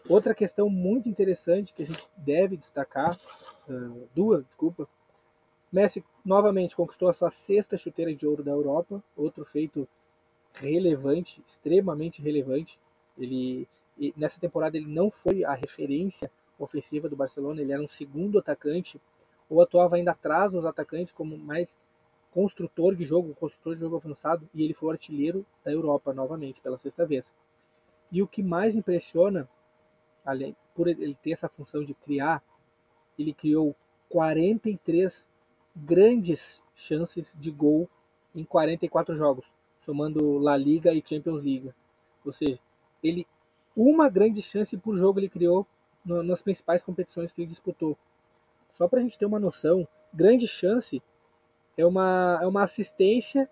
Outra 0.09 0.33
questão 0.33 0.69
muito 0.69 1.07
interessante 1.07 1.73
que 1.73 1.83
a 1.83 1.85
gente 1.85 2.07
deve 2.17 2.57
destacar, 2.57 3.17
uh, 3.69 4.07
duas, 4.15 4.43
desculpa. 4.43 4.87
Messi 5.71 6.03
novamente 6.23 6.75
conquistou 6.75 7.09
a 7.09 7.13
sua 7.13 7.29
sexta 7.29 7.77
chuteira 7.77 8.13
de 8.13 8.25
ouro 8.25 8.43
da 8.43 8.51
Europa, 8.51 9.03
outro 9.15 9.43
feito 9.45 9.87
relevante, 10.53 11.41
extremamente 11.45 12.21
relevante. 12.21 12.79
Ele 13.17 13.67
nessa 14.15 14.39
temporada 14.39 14.77
ele 14.77 14.85
não 14.85 15.09
foi 15.09 15.43
a 15.43 15.53
referência 15.53 16.31
ofensiva 16.59 17.09
do 17.09 17.15
Barcelona, 17.15 17.61
ele 17.61 17.71
era 17.71 17.81
um 17.81 17.87
segundo 17.87 18.39
atacante 18.39 19.01
ou 19.49 19.61
atuava 19.61 19.95
ainda 19.95 20.11
atrás 20.11 20.51
dos 20.51 20.65
atacantes 20.65 21.13
como 21.13 21.37
mais 21.37 21.77
construtor 22.31 22.95
de 22.95 23.05
jogo, 23.05 23.33
construtor 23.35 23.75
de 23.75 23.81
jogo 23.81 23.95
avançado, 23.95 24.47
e 24.53 24.63
ele 24.63 24.73
foi 24.73 24.89
o 24.89 24.91
artilheiro 24.91 25.45
da 25.63 25.71
Europa 25.71 26.13
novamente 26.13 26.61
pela 26.61 26.77
sexta 26.77 27.05
vez. 27.05 27.33
E 28.11 28.21
o 28.21 28.27
que 28.27 28.43
mais 28.43 28.75
impressiona, 28.75 29.49
além 30.23 30.55
por 30.75 30.87
ele 30.87 31.17
ter 31.23 31.31
essa 31.31 31.49
função 31.49 31.83
de 31.83 31.93
criar, 31.93 32.43
ele 33.17 33.33
criou 33.33 33.75
43 34.09 35.27
grandes 35.85 36.63
chances 36.75 37.35
de 37.39 37.51
gol 37.51 37.89
em 38.33 38.43
44 38.43 39.15
jogos, 39.15 39.45
somando 39.79 40.37
La 40.37 40.57
Liga 40.57 40.93
e 40.93 41.03
Champions 41.05 41.43
League. 41.43 41.73
Ou 42.25 42.31
seja, 42.31 42.59
ele 43.03 43.27
uma 43.75 44.09
grande 44.09 44.41
chance 44.41 44.75
por 44.75 44.97
jogo 44.97 45.19
ele 45.19 45.29
criou 45.29 45.65
no, 46.03 46.23
nas 46.23 46.41
principais 46.41 46.81
competições 46.81 47.31
que 47.31 47.41
ele 47.41 47.49
disputou. 47.49 47.95
Só 48.73 48.87
para 48.87 48.99
a 48.99 49.03
gente 49.03 49.17
ter 49.17 49.25
uma 49.25 49.39
noção, 49.39 49.87
grande 50.13 50.47
chance 50.47 51.01
é 51.77 51.85
uma, 51.85 52.39
é 52.41 52.47
uma 52.47 52.63
assistência 52.63 53.49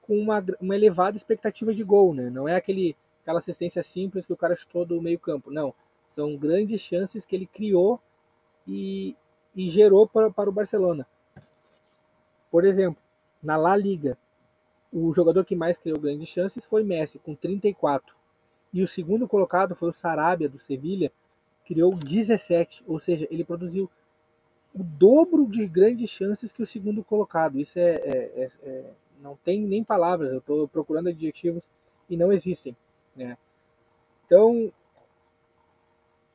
com 0.00 0.18
uma, 0.18 0.42
uma 0.60 0.74
elevada 0.74 1.16
expectativa 1.16 1.74
de 1.74 1.84
gol, 1.84 2.14
né? 2.14 2.30
Não 2.30 2.48
é 2.48 2.54
aquele, 2.56 2.96
aquela 3.22 3.38
assistência 3.38 3.82
simples 3.82 4.26
que 4.26 4.32
o 4.32 4.36
cara 4.36 4.56
chutou 4.56 4.86
do 4.86 5.02
meio 5.02 5.18
campo, 5.18 5.50
não. 5.50 5.74
São 6.06 6.36
grandes 6.36 6.80
chances 6.80 7.26
que 7.26 7.36
ele 7.36 7.46
criou 7.46 8.00
e, 8.66 9.14
e 9.54 9.68
gerou 9.68 10.06
para, 10.06 10.30
para 10.30 10.48
o 10.48 10.52
Barcelona. 10.52 11.06
Por 12.56 12.64
exemplo, 12.64 13.02
na 13.42 13.54
La 13.58 13.76
Liga, 13.76 14.16
o 14.90 15.12
jogador 15.12 15.44
que 15.44 15.54
mais 15.54 15.76
criou 15.76 16.00
grandes 16.00 16.30
chances 16.30 16.64
foi 16.64 16.82
Messi, 16.82 17.18
com 17.18 17.34
34. 17.34 18.16
E 18.72 18.82
o 18.82 18.88
segundo 18.88 19.28
colocado 19.28 19.76
foi 19.76 19.90
o 19.90 19.92
Sarabia, 19.92 20.48
do 20.48 20.58
Sevilha, 20.58 21.12
criou 21.66 21.94
17. 21.94 22.82
Ou 22.86 22.98
seja, 22.98 23.28
ele 23.30 23.44
produziu 23.44 23.90
o 24.74 24.82
dobro 24.82 25.46
de 25.46 25.66
grandes 25.66 26.08
chances 26.08 26.50
que 26.50 26.62
o 26.62 26.66
segundo 26.66 27.04
colocado. 27.04 27.60
Isso 27.60 27.78
é, 27.78 27.96
é, 27.96 28.08
é, 28.34 28.50
é 28.62 28.90
não 29.20 29.36
tem 29.36 29.60
nem 29.60 29.84
palavras. 29.84 30.32
Eu 30.32 30.38
estou 30.38 30.66
procurando 30.66 31.10
adjetivos 31.10 31.62
e 32.08 32.16
não 32.16 32.32
existem. 32.32 32.74
Né? 33.14 33.36
Então, 34.24 34.72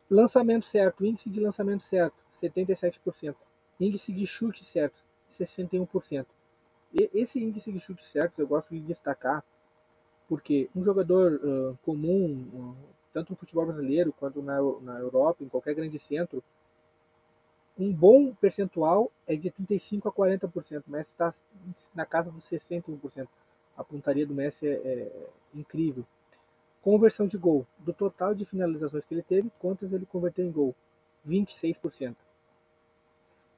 lançamento 0.08 0.68
certo, 0.68 1.04
índice 1.04 1.32
de 1.32 1.40
lançamento 1.40 1.84
certo, 1.84 2.14
77%. 2.36 3.36
Índice 3.80 4.14
de 4.14 4.28
chute 4.28 4.64
certo, 4.64 5.04
61%. 5.32 6.26
E 6.94 7.10
esse 7.14 7.42
índice 7.42 7.72
de 7.72 7.80
chute 7.80 8.04
certo 8.04 8.40
eu 8.40 8.48
gosto 8.48 8.70
de 8.70 8.82
destacar 8.82 9.44
porque 10.28 10.70
um 10.74 10.84
jogador 10.84 11.34
uh, 11.44 11.78
comum, 11.84 12.48
uh, 12.54 12.76
tanto 13.14 13.32
no 13.32 13.36
futebol 13.36 13.66
brasileiro 13.66 14.14
quanto 14.14 14.42
na, 14.42 14.56
na 14.82 14.98
Europa, 15.00 15.44
em 15.44 15.50
qualquer 15.50 15.74
grande 15.76 16.00
centro, 16.00 16.42
um 17.78 17.92
bom 17.92 18.34
percentual 18.36 19.12
é 19.28 19.36
de 19.36 19.50
35 19.50 20.08
a 20.08 20.12
40%. 20.12 20.84
O 20.88 20.92
Messi 20.92 21.12
está 21.12 21.34
na 21.96 22.06
casa 22.06 22.32
dos 22.32 22.46
61%. 22.46 23.28
A 23.76 23.84
pontaria 23.84 24.26
do 24.26 24.34
Messi 24.34 24.68
é, 24.68 24.72
é, 24.72 25.30
incrível. 25.54 26.06
Conversão 26.82 27.28
de 27.28 27.38
gol. 27.38 27.66
Do 27.80 27.92
total 27.92 28.36
de 28.36 28.46
finalizações 28.46 29.04
que 29.04 29.14
ele 29.14 29.24
teve, 29.24 29.52
quantas 29.60 29.92
ele 29.92 30.06
converteu 30.06 30.46
em 30.46 30.52
gol? 30.52 30.76
26%. 31.28 32.16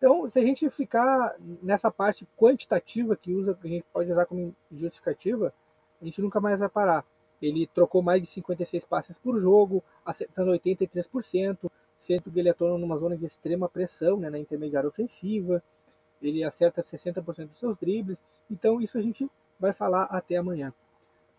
Então, 0.04 0.30
se 0.30 0.38
a 0.38 0.44
gente 0.44 0.70
ficar 0.70 1.34
nessa 1.62 1.90
parte 1.90 2.28
quantitativa 2.38 3.16
que 3.16 3.34
usa, 3.34 3.54
que 3.54 3.66
a 3.66 3.70
gente 3.70 3.86
pode 3.94 4.12
usar 4.12 4.26
como 4.26 4.54
justificativa, 4.70 5.54
a 6.02 6.04
gente 6.04 6.22
nunca 6.22 6.42
mais 6.42 6.60
vai 6.60 6.68
parar. 6.68 7.06
Ele 7.42 7.66
trocou 7.68 8.02
mais 8.02 8.22
de 8.22 8.28
56 8.28 8.84
passes 8.84 9.18
por 9.18 9.40
jogo, 9.40 9.82
acertando 10.06 10.52
83%, 10.52 11.72
sendo 11.98 12.30
que 12.30 12.38
ele 12.38 12.50
atua 12.50 12.78
numa 12.78 12.98
zona 12.98 13.16
de 13.16 13.26
extrema 13.26 13.70
pressão, 13.70 14.18
né, 14.18 14.30
na 14.30 14.38
intermediária 14.38 14.90
ofensiva. 14.90 15.64
Ele 16.22 16.44
acerta 16.44 16.82
60% 16.82 17.48
dos 17.48 17.58
seus 17.58 17.78
dribles. 17.78 18.22
Então, 18.52 18.82
isso 18.82 18.98
a 18.98 19.02
gente 19.02 19.32
vai 19.58 19.72
falar 19.72 20.04
até 20.12 20.36
amanhã. 20.36 20.74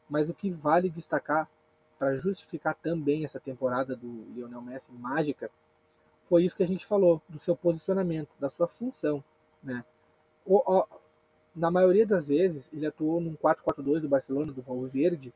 Mas 0.09 0.30
o 0.30 0.35
que 0.35 0.50
vale 0.50 0.88
destacar 0.88 1.50
para 1.99 2.16
justificar 2.16 2.75
também 2.76 3.26
essa 3.26 3.38
temporada 3.38 3.94
do 3.94 4.25
Lionel 4.35 4.62
Messi 4.62 4.90
mágica 4.90 5.50
foi 6.34 6.42
isso 6.42 6.56
que 6.56 6.64
a 6.64 6.66
gente 6.66 6.84
falou, 6.84 7.22
do 7.28 7.38
seu 7.38 7.54
posicionamento, 7.54 8.30
da 8.40 8.50
sua 8.50 8.66
função. 8.66 9.22
Né? 9.62 9.84
O, 10.44 10.56
o, 10.56 10.84
na 11.54 11.70
maioria 11.70 12.04
das 12.04 12.26
vezes, 12.26 12.68
ele 12.72 12.84
atuou 12.84 13.20
num 13.20 13.36
4-4-2 13.36 14.00
do 14.00 14.08
Barcelona, 14.08 14.50
do 14.50 14.60
Valverde. 14.60 15.32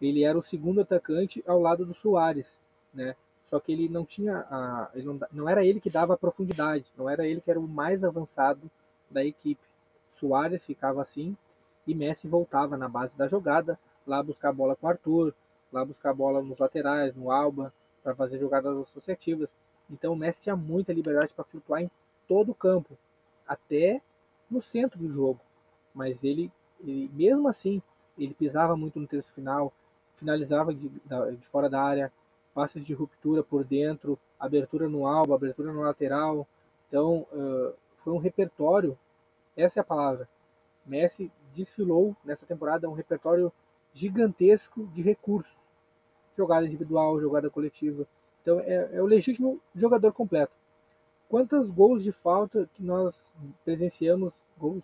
Ele 0.00 0.24
era 0.24 0.38
o 0.38 0.42
segundo 0.42 0.80
atacante 0.80 1.44
ao 1.46 1.60
lado 1.60 1.84
do 1.84 1.92
Soares, 1.92 2.58
né? 2.94 3.14
Só 3.44 3.60
que 3.60 3.72
ele 3.72 3.90
não 3.90 4.06
tinha 4.06 4.38
a, 4.50 4.90
ele 4.94 5.04
não, 5.04 5.20
não 5.30 5.48
era 5.50 5.62
ele 5.62 5.80
que 5.80 5.90
dava 5.90 6.14
a 6.14 6.16
profundidade, 6.16 6.86
não 6.96 7.10
era 7.10 7.26
ele 7.26 7.42
que 7.42 7.50
era 7.50 7.60
o 7.60 7.68
mais 7.68 8.02
avançado 8.02 8.70
da 9.10 9.22
equipe. 9.22 9.60
Soares 10.14 10.64
ficava 10.64 11.02
assim 11.02 11.36
e 11.86 11.94
Messi 11.94 12.26
voltava 12.26 12.74
na 12.74 12.88
base 12.88 13.18
da 13.18 13.28
jogada, 13.28 13.78
lá 14.06 14.22
buscar 14.22 14.48
a 14.48 14.52
bola 14.54 14.74
com 14.74 14.86
o 14.86 14.88
Arthur, 14.88 15.34
lá 15.70 15.84
buscar 15.84 16.08
a 16.08 16.14
bola 16.14 16.42
nos 16.42 16.56
laterais, 16.56 17.14
no 17.14 17.30
Alba, 17.30 17.70
para 18.02 18.14
fazer 18.14 18.38
jogadas 18.38 18.74
associativas. 18.78 19.50
Então 19.90 20.12
o 20.12 20.16
Messi 20.16 20.42
tinha 20.42 20.56
muita 20.56 20.92
liberdade 20.92 21.32
para 21.34 21.44
flutuar 21.44 21.82
em 21.82 21.90
todo 22.26 22.52
o 22.52 22.54
campo, 22.54 22.96
até 23.46 24.02
no 24.50 24.60
centro 24.60 24.98
do 24.98 25.10
jogo 25.10 25.40
mas 25.98 26.22
ele, 26.22 26.52
ele 26.80 27.10
mesmo 27.12 27.48
assim, 27.48 27.82
ele 28.16 28.32
pisava 28.32 28.76
muito 28.76 29.00
no 29.00 29.06
terço 29.06 29.32
final, 29.32 29.72
finalizava 30.16 30.72
de, 30.72 30.88
de 30.88 31.46
fora 31.50 31.68
da 31.68 31.82
área, 31.82 32.12
passes 32.54 32.84
de 32.86 32.94
ruptura 32.94 33.42
por 33.42 33.64
dentro, 33.64 34.16
abertura 34.38 34.88
no 34.88 35.08
alvo, 35.08 35.34
abertura 35.34 35.72
no 35.72 35.80
lateral. 35.80 36.46
Então, 36.86 37.26
uh, 37.32 37.74
foi 38.04 38.12
um 38.12 38.18
repertório, 38.18 38.96
essa 39.56 39.80
é 39.80 39.82
a 39.82 39.84
palavra. 39.84 40.28
Messi 40.86 41.32
desfilou 41.52 42.16
nessa 42.24 42.46
temporada 42.46 42.88
um 42.88 42.94
repertório 42.94 43.52
gigantesco 43.92 44.86
de 44.86 45.02
recursos. 45.02 45.56
Jogada 46.36 46.64
individual, 46.64 47.20
jogada 47.20 47.50
coletiva. 47.50 48.06
Então, 48.48 48.60
é, 48.60 48.88
é 48.94 49.02
o 49.02 49.04
legítimo 49.04 49.60
jogador 49.74 50.10
completo. 50.10 50.54
Quantos 51.28 51.70
gols 51.70 52.02
de 52.02 52.12
falta 52.12 52.66
que 52.72 52.82
nós 52.82 53.30
presenciamos, 53.62 54.32
gols 54.56 54.82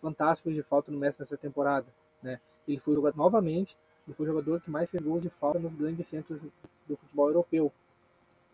fantásticos 0.00 0.54
de 0.54 0.62
falta 0.62 0.92
no 0.92 0.98
Messi 0.98 1.18
nessa 1.18 1.36
temporada. 1.36 1.86
Né? 2.22 2.38
Ele 2.66 2.78
foi 2.78 2.94
jogador 2.94 3.16
novamente, 3.16 3.76
ele 4.06 4.14
foi 4.14 4.24
o 4.24 4.28
jogador 4.28 4.60
que 4.60 4.70
mais 4.70 4.88
fez 4.88 5.02
gols 5.02 5.20
de 5.20 5.28
falta 5.30 5.58
nos 5.58 5.74
grandes 5.74 6.06
centros 6.06 6.40
do 6.86 6.96
futebol 6.96 7.26
europeu. 7.26 7.72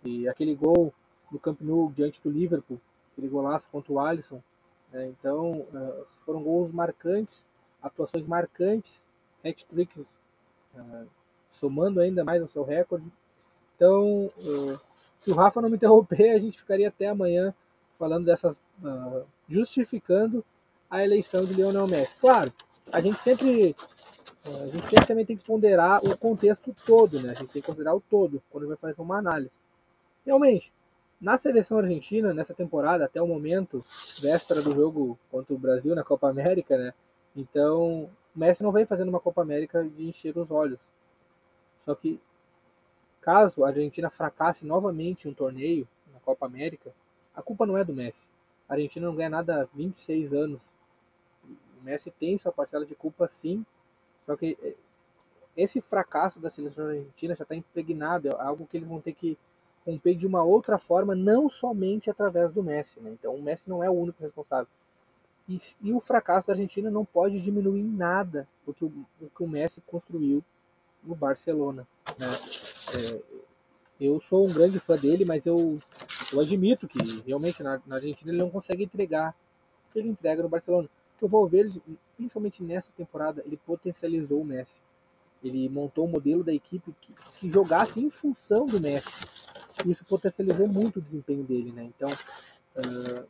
E 0.02 0.26
aquele 0.26 0.54
gol 0.54 0.94
no 1.30 1.38
Camp 1.38 1.60
Nou 1.60 1.92
diante 1.92 2.18
do 2.22 2.30
Liverpool, 2.30 2.80
aquele 3.12 3.28
golaço 3.28 3.68
contra 3.70 3.92
o 3.92 4.00
Alisson. 4.00 4.42
Né? 4.90 5.08
Então, 5.08 5.60
uh, 5.60 6.06
foram 6.24 6.42
gols 6.42 6.72
marcantes, 6.72 7.44
atuações 7.82 8.26
marcantes, 8.26 9.04
hat-tricks, 9.44 10.18
uh, 10.74 11.06
somando 11.50 12.00
ainda 12.00 12.24
mais 12.24 12.40
ao 12.40 12.48
seu 12.48 12.64
recorde. 12.64 13.12
Então, 13.78 14.28
uh, 14.38 14.80
se 15.22 15.30
o 15.30 15.34
Rafa 15.34 15.62
não 15.62 15.70
me 15.70 15.76
interromper, 15.76 16.32
a 16.32 16.38
gente 16.40 16.58
ficaria 16.58 16.88
até 16.88 17.06
amanhã 17.06 17.54
falando 17.96 18.24
dessas, 18.24 18.60
justificando 19.48 20.44
a 20.90 21.02
eleição 21.04 21.40
de 21.42 21.54
Lionel 21.54 21.86
Messi. 21.86 22.16
Claro, 22.16 22.52
a 22.90 23.00
gente 23.00 23.18
sempre 23.18 23.76
a 24.44 24.66
gente 24.66 24.86
sempre 24.86 25.06
também 25.06 25.26
tem 25.26 25.36
que 25.36 25.44
ponderar 25.44 26.04
o 26.04 26.16
contexto 26.16 26.74
todo, 26.86 27.20
né? 27.20 27.30
A 27.30 27.34
gente 27.34 27.52
tem 27.52 27.62
que 27.62 27.66
considerar 27.66 27.94
o 27.94 28.00
todo 28.00 28.42
quando 28.50 28.66
vai 28.66 28.76
fazer 28.76 29.00
uma 29.00 29.18
análise. 29.18 29.50
Realmente, 30.24 30.72
na 31.20 31.36
seleção 31.36 31.78
argentina, 31.78 32.32
nessa 32.32 32.54
temporada, 32.54 33.04
até 33.04 33.20
o 33.20 33.26
momento, 33.26 33.84
véspera 34.20 34.62
do 34.62 34.72
jogo 34.72 35.18
contra 35.30 35.54
o 35.54 35.58
Brasil 35.58 35.94
na 35.94 36.04
Copa 36.04 36.28
América, 36.28 36.78
né? 36.78 36.94
Então, 37.36 38.08
o 38.34 38.38
Messi 38.38 38.62
não 38.62 38.72
vem 38.72 38.86
fazendo 38.86 39.08
uma 39.08 39.20
Copa 39.20 39.42
América 39.42 39.84
de 39.84 40.08
encher 40.08 40.36
os 40.38 40.50
olhos. 40.50 40.78
Só 41.84 41.94
que, 41.94 42.20
caso 43.20 43.64
a 43.64 43.68
Argentina 43.68 44.10
fracasse 44.10 44.64
novamente 44.64 45.28
um 45.28 45.34
torneio 45.34 45.86
na 46.12 46.20
Copa 46.20 46.46
América, 46.46 46.92
a 47.34 47.42
culpa 47.42 47.66
não 47.66 47.76
é 47.76 47.84
do 47.84 47.92
Messi. 47.92 48.28
A 48.68 48.74
Argentina 48.74 49.06
não 49.06 49.14
ganha 49.14 49.30
nada 49.30 49.62
há 49.62 49.68
26 49.74 50.32
anos 50.32 50.78
o 51.80 51.84
Messi 51.84 52.10
tem 52.10 52.36
sua 52.36 52.52
parcela 52.52 52.84
de 52.84 52.94
culpa 52.94 53.28
sim, 53.28 53.64
só 54.26 54.36
que 54.36 54.58
eh, 54.62 54.74
esse 55.56 55.80
fracasso 55.80 56.38
da 56.38 56.50
seleção 56.50 56.86
argentina 56.86 57.34
já 57.34 57.42
está 57.44 57.54
impregnado, 57.54 58.28
é 58.28 58.32
algo 58.32 58.66
que 58.66 58.76
eles 58.76 58.88
vão 58.88 59.00
ter 59.00 59.12
que 59.12 59.38
romper 59.86 60.14
de 60.14 60.26
uma 60.26 60.42
outra 60.42 60.78
forma, 60.78 61.14
não 61.14 61.48
somente 61.48 62.10
através 62.10 62.52
do 62.52 62.62
Messi. 62.62 63.00
Né? 63.00 63.10
Então 63.10 63.34
o 63.34 63.42
Messi 63.42 63.68
não 63.68 63.82
é 63.82 63.88
o 63.88 63.94
único 63.94 64.22
responsável. 64.22 64.68
E, 65.48 65.58
e 65.80 65.92
o 65.92 66.00
fracasso 66.00 66.48
da 66.48 66.52
Argentina 66.52 66.90
não 66.90 67.04
pode 67.04 67.40
diminuir 67.40 67.80
em 67.80 67.90
nada 67.90 68.46
o 68.66 68.74
que 68.74 68.84
o, 68.84 68.92
o, 69.20 69.30
que 69.30 69.42
o 69.42 69.48
Messi 69.48 69.80
construiu 69.86 70.44
no 71.02 71.14
Barcelona. 71.14 71.86
Né? 72.18 72.26
É, 72.94 73.20
eu 74.00 74.20
sou 74.20 74.46
um 74.46 74.52
grande 74.52 74.78
fã 74.78 74.96
dele, 74.96 75.24
mas 75.24 75.44
eu, 75.44 75.78
eu 76.32 76.40
admito 76.40 76.86
que 76.86 76.98
realmente 77.26 77.62
na, 77.62 77.80
na 77.86 77.96
Argentina 77.96 78.30
ele 78.30 78.38
não 78.38 78.50
consegue 78.50 78.84
entregar 78.84 79.34
o 79.88 79.92
que 79.92 79.98
ele 79.98 80.08
entrega 80.08 80.42
no 80.42 80.48
Barcelona 80.48 80.88
que 81.18 81.24
o 81.24 81.28
Valverde, 81.28 81.82
principalmente 82.16 82.62
nessa 82.62 82.92
temporada, 82.96 83.42
ele 83.44 83.56
potencializou 83.56 84.40
o 84.40 84.44
Messi. 84.44 84.80
Ele 85.42 85.68
montou 85.68 86.06
um 86.06 86.10
modelo 86.10 86.44
da 86.44 86.54
equipe 86.54 86.94
que, 87.00 87.12
que 87.38 87.50
jogasse 87.50 88.00
em 88.00 88.08
função 88.08 88.66
do 88.66 88.80
Messi. 88.80 89.08
Isso 89.84 90.04
potencializou 90.04 90.68
muito 90.68 90.98
o 90.98 91.02
desempenho 91.02 91.44
dele, 91.44 91.72
né? 91.72 91.84
Então, 91.84 92.08
uh, 92.08 93.28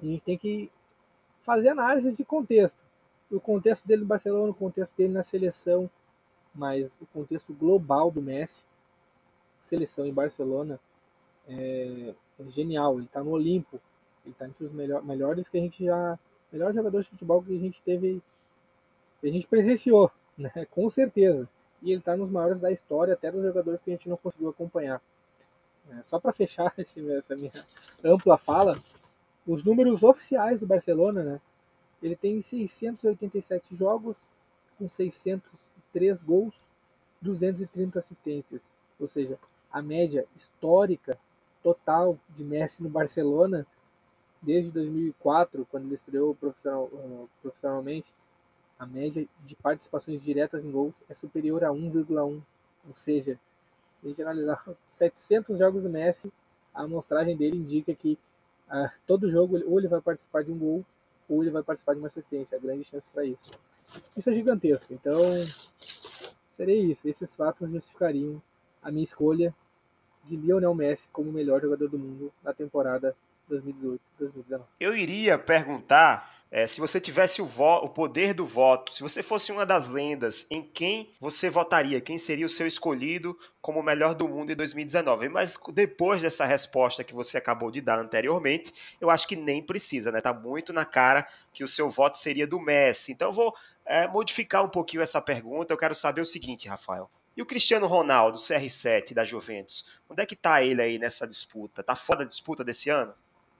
a 0.00 0.04
gente 0.04 0.22
tem 0.22 0.38
que 0.38 0.70
fazer 1.42 1.70
análise 1.70 2.12
de 2.12 2.24
contexto. 2.24 2.78
O 3.30 3.40
contexto 3.40 3.86
dele 3.86 4.02
no 4.02 4.08
Barcelona, 4.08 4.50
o 4.50 4.54
contexto 4.54 4.94
dele 4.96 5.12
na 5.12 5.22
seleção, 5.22 5.90
mas 6.54 6.96
o 7.00 7.06
contexto 7.06 7.52
global 7.52 8.10
do 8.10 8.20
Messi, 8.20 8.64
seleção 9.60 10.06
em 10.06 10.12
Barcelona, 10.12 10.78
é, 11.48 12.14
é 12.38 12.50
genial. 12.50 12.96
Ele 12.96 13.06
está 13.06 13.22
no 13.22 13.30
Olimpo, 13.30 13.80
ele 14.24 14.32
está 14.32 14.46
entre 14.46 14.64
os 14.64 14.72
melhor, 14.72 15.02
melhores 15.04 15.48
que 15.48 15.58
a 15.58 15.60
gente 15.60 15.84
já. 15.84 16.18
Melhores 16.52 16.76
jogadores 16.76 17.06
de 17.06 17.12
futebol 17.12 17.42
que 17.42 17.56
a 17.56 17.60
gente 17.60 17.82
teve. 17.82 18.22
Que 19.20 19.28
a 19.28 19.32
gente 19.32 19.46
presenciou, 19.46 20.10
né? 20.36 20.50
Com 20.70 20.88
certeza. 20.90 21.48
E 21.80 21.90
ele 21.90 21.98
está 21.98 22.16
nos 22.16 22.30
maiores 22.30 22.60
da 22.60 22.70
história, 22.70 23.14
até 23.14 23.30
dos 23.30 23.42
jogadores 23.42 23.80
que 23.82 23.90
a 23.90 23.94
gente 23.94 24.08
não 24.08 24.16
conseguiu 24.16 24.50
acompanhar. 24.50 25.00
É, 25.90 26.02
só 26.02 26.20
para 26.20 26.32
fechar 26.32 26.72
esse, 26.78 27.10
essa 27.12 27.34
minha 27.34 27.52
ampla 28.04 28.38
fala, 28.38 28.78
os 29.46 29.64
números 29.64 30.02
oficiais 30.02 30.60
do 30.60 30.66
Barcelona, 30.66 31.22
né? 31.22 31.40
Ele 32.02 32.16
tem 32.16 32.40
687 32.40 33.74
jogos 33.74 34.16
com 34.78 34.88
603 35.92 36.22
gols, 36.22 36.54
230 37.20 37.98
assistências. 37.98 38.70
Ou 38.98 39.08
seja, 39.08 39.38
a 39.70 39.82
média 39.82 40.26
histórica 40.34 41.18
total 41.62 42.18
de 42.30 42.42
Messi 42.42 42.82
no 42.82 42.88
Barcelona 42.88 43.66
desde 44.40 44.72
2004, 44.72 45.66
quando 45.70 45.84
ele 45.84 45.94
estreou 45.94 46.34
profissional, 46.34 46.84
uh, 46.92 47.28
profissionalmente, 47.40 48.12
a 48.78 48.84
média 48.84 49.26
de 49.44 49.54
participações 49.54 50.20
diretas 50.20 50.64
em 50.64 50.70
gols 50.72 50.94
é 51.08 51.14
superior 51.14 51.62
a 51.62 51.68
1,1. 51.68 52.42
Ou 52.88 52.94
seja, 52.94 53.38
a 54.02 54.08
gente 54.08 54.20
analisar 54.20 54.64
700 54.90 55.56
jogos 55.58 55.82
do 55.82 55.88
Messi, 55.88 56.32
a 56.74 56.82
amostragem 56.82 57.36
dele 57.36 57.56
indica 57.56 57.94
que 57.94 58.18
uh, 58.68 58.90
todo 59.06 59.30
jogo 59.30 59.62
ou 59.64 59.78
ele 59.78 59.88
vai 59.88 60.00
participar 60.00 60.42
de 60.42 60.50
um 60.50 60.58
gol 60.58 60.84
ou 61.28 61.42
ele 61.42 61.50
vai 61.50 61.62
participar 61.62 61.92
de 61.94 62.00
uma 62.00 62.08
assistência. 62.08 62.58
Há 62.58 62.60
grande 62.60 62.82
chance 62.82 63.06
para 63.12 63.24
isso. 63.24 63.52
Isso 64.16 64.30
é 64.30 64.34
gigantesco. 64.34 64.92
Então, 64.92 65.16
seria 66.56 66.76
isso. 66.76 67.08
Esses 67.08 67.34
fatos 67.34 67.70
justificariam 67.70 68.40
a 68.82 68.90
minha 68.90 69.04
escolha 69.04 69.54
de 70.24 70.36
Lionel 70.36 70.74
Messi 70.74 71.08
como 71.12 71.30
o 71.30 71.32
melhor 71.32 71.60
jogador 71.60 71.88
do 71.88 71.98
mundo 71.98 72.32
na 72.42 72.52
temporada 72.52 73.16
2018-2019. 73.50 74.62
Eu 74.80 74.96
iria 74.96 75.38
perguntar 75.38 76.42
é, 76.54 76.66
se 76.66 76.82
você 76.82 77.00
tivesse 77.00 77.40
o, 77.40 77.46
o, 77.46 77.88
poder 77.88 78.34
do 78.34 78.44
voto, 78.44 78.92
se 78.92 79.02
você 79.02 79.22
fosse 79.22 79.50
uma 79.50 79.64
das 79.64 79.88
lendas, 79.88 80.46
em 80.50 80.62
quem 80.62 81.10
você 81.18 81.48
votaria? 81.48 81.98
Quem 81.98 82.18
seria 82.18 82.44
o 82.44 82.50
seu 82.50 82.66
escolhido 82.66 83.38
como 83.58 83.80
o 83.80 83.82
melhor 83.82 84.14
do 84.14 84.28
mundo 84.28 84.52
em 84.52 84.54
2019? 84.54 85.30
Mas 85.30 85.58
depois 85.72 86.20
dessa 86.20 86.44
resposta 86.44 87.02
que 87.02 87.14
você 87.14 87.38
acabou 87.38 87.70
de 87.70 87.80
dar 87.80 87.98
anteriormente, 87.98 88.74
eu 89.00 89.08
acho 89.08 89.26
que 89.26 89.34
nem 89.34 89.62
precisa, 89.62 90.12
né? 90.12 90.20
Tá 90.20 90.34
muito 90.34 90.74
na 90.74 90.84
cara 90.84 91.26
que 91.54 91.64
o 91.64 91.68
seu 91.68 91.88
voto 91.88 92.18
seria 92.18 92.46
do 92.46 92.60
Messi. 92.60 93.12
Então 93.12 93.28
eu 93.28 93.32
vou 93.32 93.56
é, 93.84 94.06
modificar 94.08 94.64
um 94.64 94.68
pouquinho 94.68 95.02
essa 95.02 95.20
pergunta. 95.20 95.72
Eu 95.72 95.78
quero 95.78 95.94
saber 95.94 96.20
o 96.20 96.26
seguinte, 96.26 96.68
Rafael. 96.68 97.10
E 97.36 97.42
o 97.42 97.46
Cristiano 97.46 97.86
Ronaldo, 97.86 98.38
CR7 98.38 99.14
da 99.14 99.24
Juventus? 99.24 99.86
Onde 100.08 100.22
é 100.22 100.26
que 100.26 100.36
tá 100.36 100.62
ele 100.62 100.82
aí 100.82 100.98
nessa 100.98 101.26
disputa? 101.26 101.82
Tá 101.82 101.96
fora 101.96 102.20
da 102.20 102.24
disputa 102.26 102.62
desse 102.62 102.90
ano? 102.90 103.14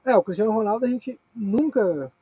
É, 0.04 0.14
o 0.14 0.22
Cristiano 0.22 0.52
Ronaldo 0.52 0.84
a 0.84 0.88
gente 0.88 1.18
nunca 1.34 2.12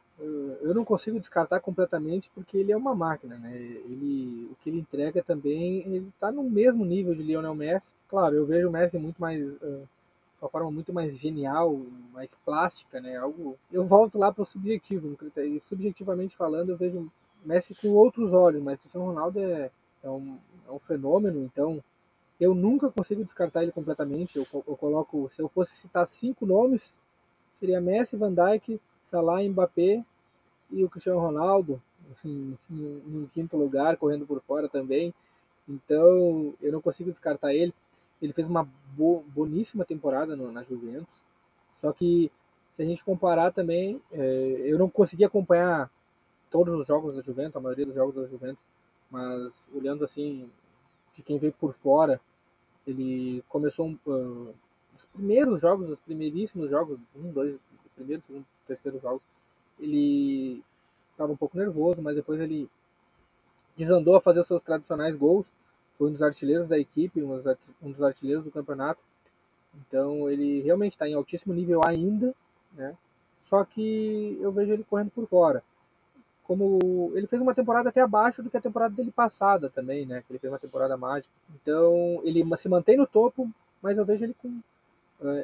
eu 0.63 0.75
não 0.75 0.85
consigo 0.85 1.19
descartar 1.19 1.61
completamente 1.61 2.31
porque 2.35 2.59
ele 2.59 2.73
é 2.73 2.77
uma 2.77 2.95
máquina, 2.95 3.37
né? 3.39 3.57
Ele, 3.57 4.49
o 4.51 4.57
que 4.57 4.69
ele 4.69 4.79
entrega 4.79 5.23
também, 5.23 5.79
ele 5.79 6.09
está 6.15 6.31
no 6.31 6.43
mesmo 6.43 6.85
nível 6.85 7.15
de 7.15 7.23
Lionel 7.23 7.55
Messi. 7.55 7.95
Claro, 8.09 8.35
eu 8.35 8.45
vejo 8.45 8.69
o 8.69 8.71
Messi 8.71 8.99
muito 8.99 9.19
mais, 9.19 9.55
uh, 9.55 9.89
uma 10.41 10.51
forma 10.51 10.71
muito 10.71 10.93
mais 10.93 11.17
genial, 11.17 11.81
mais 12.13 12.35
plástica, 12.45 13.01
né? 13.01 13.17
Algo. 13.17 13.57
Eu 13.73 13.85
volto 13.87 14.19
lá 14.19 14.33
para 14.33 14.43
o 14.43 14.47
subjetivo, 14.47 15.17
subjetivamente 15.61 16.37
falando, 16.37 16.71
eu 16.71 16.77
vejo 16.77 17.11
Messi 17.45 17.75
com 17.75 17.89
outros 17.89 18.33
olhos, 18.33 18.63
mas 18.63 18.79
Cristiano 18.79 19.07
Ronaldo 19.07 19.41
é, 19.41 19.71
é, 20.03 20.11
um, 20.11 20.39
é 20.69 20.73
um 20.73 20.79
fenômeno, 20.79 21.43
então 21.43 21.83
eu 22.41 22.55
nunca 22.55 22.91
consigo 22.91 23.25
descartar 23.25 23.63
ele 23.63 23.73
completamente. 23.73 24.37
Eu, 24.37 24.47
eu 24.53 24.77
coloco, 24.77 25.29
se 25.31 25.43
eu 25.43 25.49
fosse 25.49 25.77
citar 25.77 26.07
cinco 26.09 26.47
nomes, 26.47 26.97
seria 27.57 27.81
Messi, 27.81 28.17
Van 28.17 28.33
Dijk, 28.33 28.81
Salah, 29.03 29.43
Mbappé 29.43 30.03
e 30.71 30.83
o 30.83 30.89
Cristiano 30.89 31.21
Ronaldo 31.21 31.81
em, 32.25 32.59
em, 32.71 33.03
em, 33.07 33.31
quinto 33.35 33.57
lugar, 33.57 33.97
correndo 33.99 34.27
por 34.27 34.41
fora 34.41 34.69
também. 34.69 35.13
Então 35.69 36.55
eu 36.63 36.73
não 36.73 36.81
consigo 36.81 37.11
descartar 37.11 37.53
ele. 37.55 37.75
Ele 38.23 38.33
fez 38.33 38.49
uma 38.49 38.67
bo 38.97 39.23
boníssima 39.29 39.85
temporada 39.85 40.35
no, 40.35 40.51
na 40.51 40.63
Juventus. 40.63 41.15
Só 41.75 41.93
que 41.93 42.31
se 42.73 42.83
a 42.83 42.85
gente 42.85 43.05
comparar 43.05 43.53
também, 43.53 44.01
é, 44.13 44.63
eu 44.65 44.79
não 44.79 44.89
consegui 44.89 45.25
acompanhar 45.25 45.91
todos 46.51 46.75
os 46.79 46.87
jogos 46.87 47.17
da 47.17 47.23
Juventus, 47.23 47.57
a 47.57 47.61
maioria 47.61 47.87
dos 47.87 47.95
jogos 47.95 48.15
da 48.15 48.27
Juventus, 48.27 48.63
mas 49.11 49.69
olhando 49.75 50.05
assim 50.05 50.51
de 51.15 51.23
quem 51.23 51.39
veio 51.39 51.53
por 51.53 51.75
fora, 51.75 52.21
ele 52.87 53.43
começou 53.49 53.91
uh, 54.07 54.55
os 54.95 55.05
primeiros 55.13 55.61
jogos, 55.61 55.89
os 55.89 55.99
primeiríssimos 56.01 56.71
jogos, 56.71 56.99
um, 57.17 57.31
dois, 57.33 57.57
primeiro, 57.95 58.23
segundo, 58.23 58.47
terceiro 58.67 58.99
jogo, 58.99 59.23
ele 59.79 60.63
estava 61.13 61.33
um 61.33 61.37
pouco 61.37 61.57
nervoso, 61.57 62.01
mas 62.01 62.17
depois 62.17 62.41
ele 62.41 62.69
desandou 63.77 64.17
a 64.17 64.21
fazer 64.21 64.45
seus 64.45 64.63
tradicionais 64.63 65.15
gols. 65.17 65.47
Foi 65.97 66.09
um 66.09 66.13
dos 66.13 66.23
artilheiros 66.23 66.69
da 66.69 66.79
equipe, 66.79 67.23
um 67.23 67.91
dos 67.91 68.03
artilheiros 68.03 68.45
do 68.45 68.51
campeonato. 68.51 69.01
Então 69.75 70.29
ele 70.31 70.61
realmente 70.63 70.93
está 70.93 71.09
em 71.09 71.15
altíssimo 71.15 71.55
nível 71.55 71.81
ainda, 71.85 72.35
né? 72.73 72.97
Só 73.45 73.65
que 73.65 74.39
eu 74.41 74.53
vejo 74.53 74.73
ele 74.73 74.85
correndo 74.85 75.11
por 75.11 75.27
fora. 75.27 75.63
Como 76.51 77.13
ele 77.15 77.29
fez 77.29 77.41
uma 77.41 77.55
temporada 77.55 77.91
até 77.91 78.01
abaixo 78.01 78.43
do 78.43 78.51
que 78.51 78.57
a 78.57 78.61
temporada 78.61 78.93
dele 78.93 79.13
passada 79.13 79.71
também, 79.71 80.05
né? 80.05 80.25
Que 80.27 80.33
ele 80.33 80.39
fez 80.41 80.53
uma 80.53 80.59
temporada 80.59 80.97
mágica. 80.97 81.33
Então 81.55 82.21
ele 82.25 82.45
se 82.57 82.69
mantém 82.69 82.97
no 82.97 83.07
topo, 83.07 83.49
mas 83.81 83.97
eu 83.97 84.05
vejo 84.05 84.25
ele 84.25 84.35
com 84.35 84.61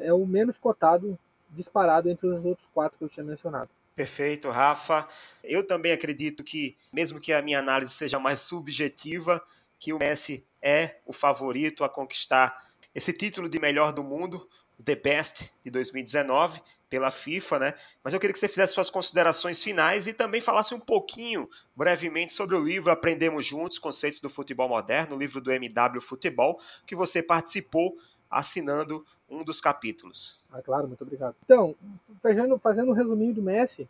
é 0.03 0.11
o 0.11 0.25
menos 0.25 0.57
cotado 0.57 1.17
disparado 1.51 2.09
entre 2.09 2.27
os 2.27 2.43
outros 2.43 2.67
quatro 2.73 2.97
que 2.97 3.05
eu 3.05 3.07
tinha 3.07 3.23
mencionado. 3.23 3.69
Perfeito, 3.95 4.49
Rafa. 4.49 5.07
Eu 5.41 5.65
também 5.65 5.93
acredito 5.93 6.43
que, 6.43 6.75
mesmo 6.91 7.21
que 7.21 7.31
a 7.31 7.41
minha 7.41 7.59
análise 7.59 7.93
seja 7.93 8.19
mais 8.19 8.41
subjetiva, 8.41 9.41
que 9.79 9.93
o 9.93 9.99
Messi 9.99 10.45
é 10.61 10.97
o 11.05 11.13
favorito 11.13 11.85
a 11.85 11.89
conquistar 11.89 12.67
esse 12.93 13.13
título 13.13 13.47
de 13.47 13.61
melhor 13.61 13.93
do 13.93 14.03
mundo, 14.03 14.45
The 14.83 14.95
Best 14.95 15.51
de 15.63 15.71
2019, 15.71 16.61
pela 16.89 17.11
FIFA, 17.11 17.59
né? 17.59 17.73
Mas 18.03 18.13
eu 18.13 18.19
queria 18.19 18.33
que 18.33 18.39
você 18.39 18.47
fizesse 18.47 18.73
suas 18.73 18.89
considerações 18.89 19.61
finais 19.61 20.07
e 20.07 20.13
também 20.13 20.39
falasse 20.39 20.73
um 20.73 20.79
pouquinho, 20.79 21.49
brevemente, 21.75 22.31
sobre 22.31 22.55
o 22.55 22.59
livro 22.59 22.91
Aprendemos 22.91 23.45
Juntos, 23.45 23.79
Conceitos 23.79 24.21
do 24.21 24.29
Futebol 24.29 24.69
Moderno, 24.69 25.15
o 25.15 25.19
livro 25.19 25.41
do 25.41 25.51
MW 25.51 26.01
Futebol, 26.01 26.59
que 26.85 26.95
você 26.95 27.21
participou 27.21 27.97
assinando 28.29 29.05
um 29.29 29.43
dos 29.43 29.59
capítulos. 29.59 30.39
Ah, 30.51 30.61
claro, 30.61 30.87
muito 30.87 31.03
obrigado. 31.03 31.35
Então, 31.43 31.75
fazendo, 32.21 32.57
fazendo 32.59 32.91
um 32.91 32.95
resuminho 32.95 33.33
do 33.33 33.41
Messi, 33.41 33.87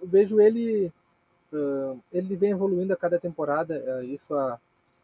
eu 0.00 0.06
vejo 0.06 0.40
ele 0.40 0.92
uh, 1.52 2.00
ele 2.12 2.36
vem 2.36 2.50
evoluindo 2.50 2.92
a 2.92 2.96
cada 2.96 3.18
temporada, 3.18 3.82
uh, 3.86 4.04
isso 4.04 4.34
há, 4.34 4.58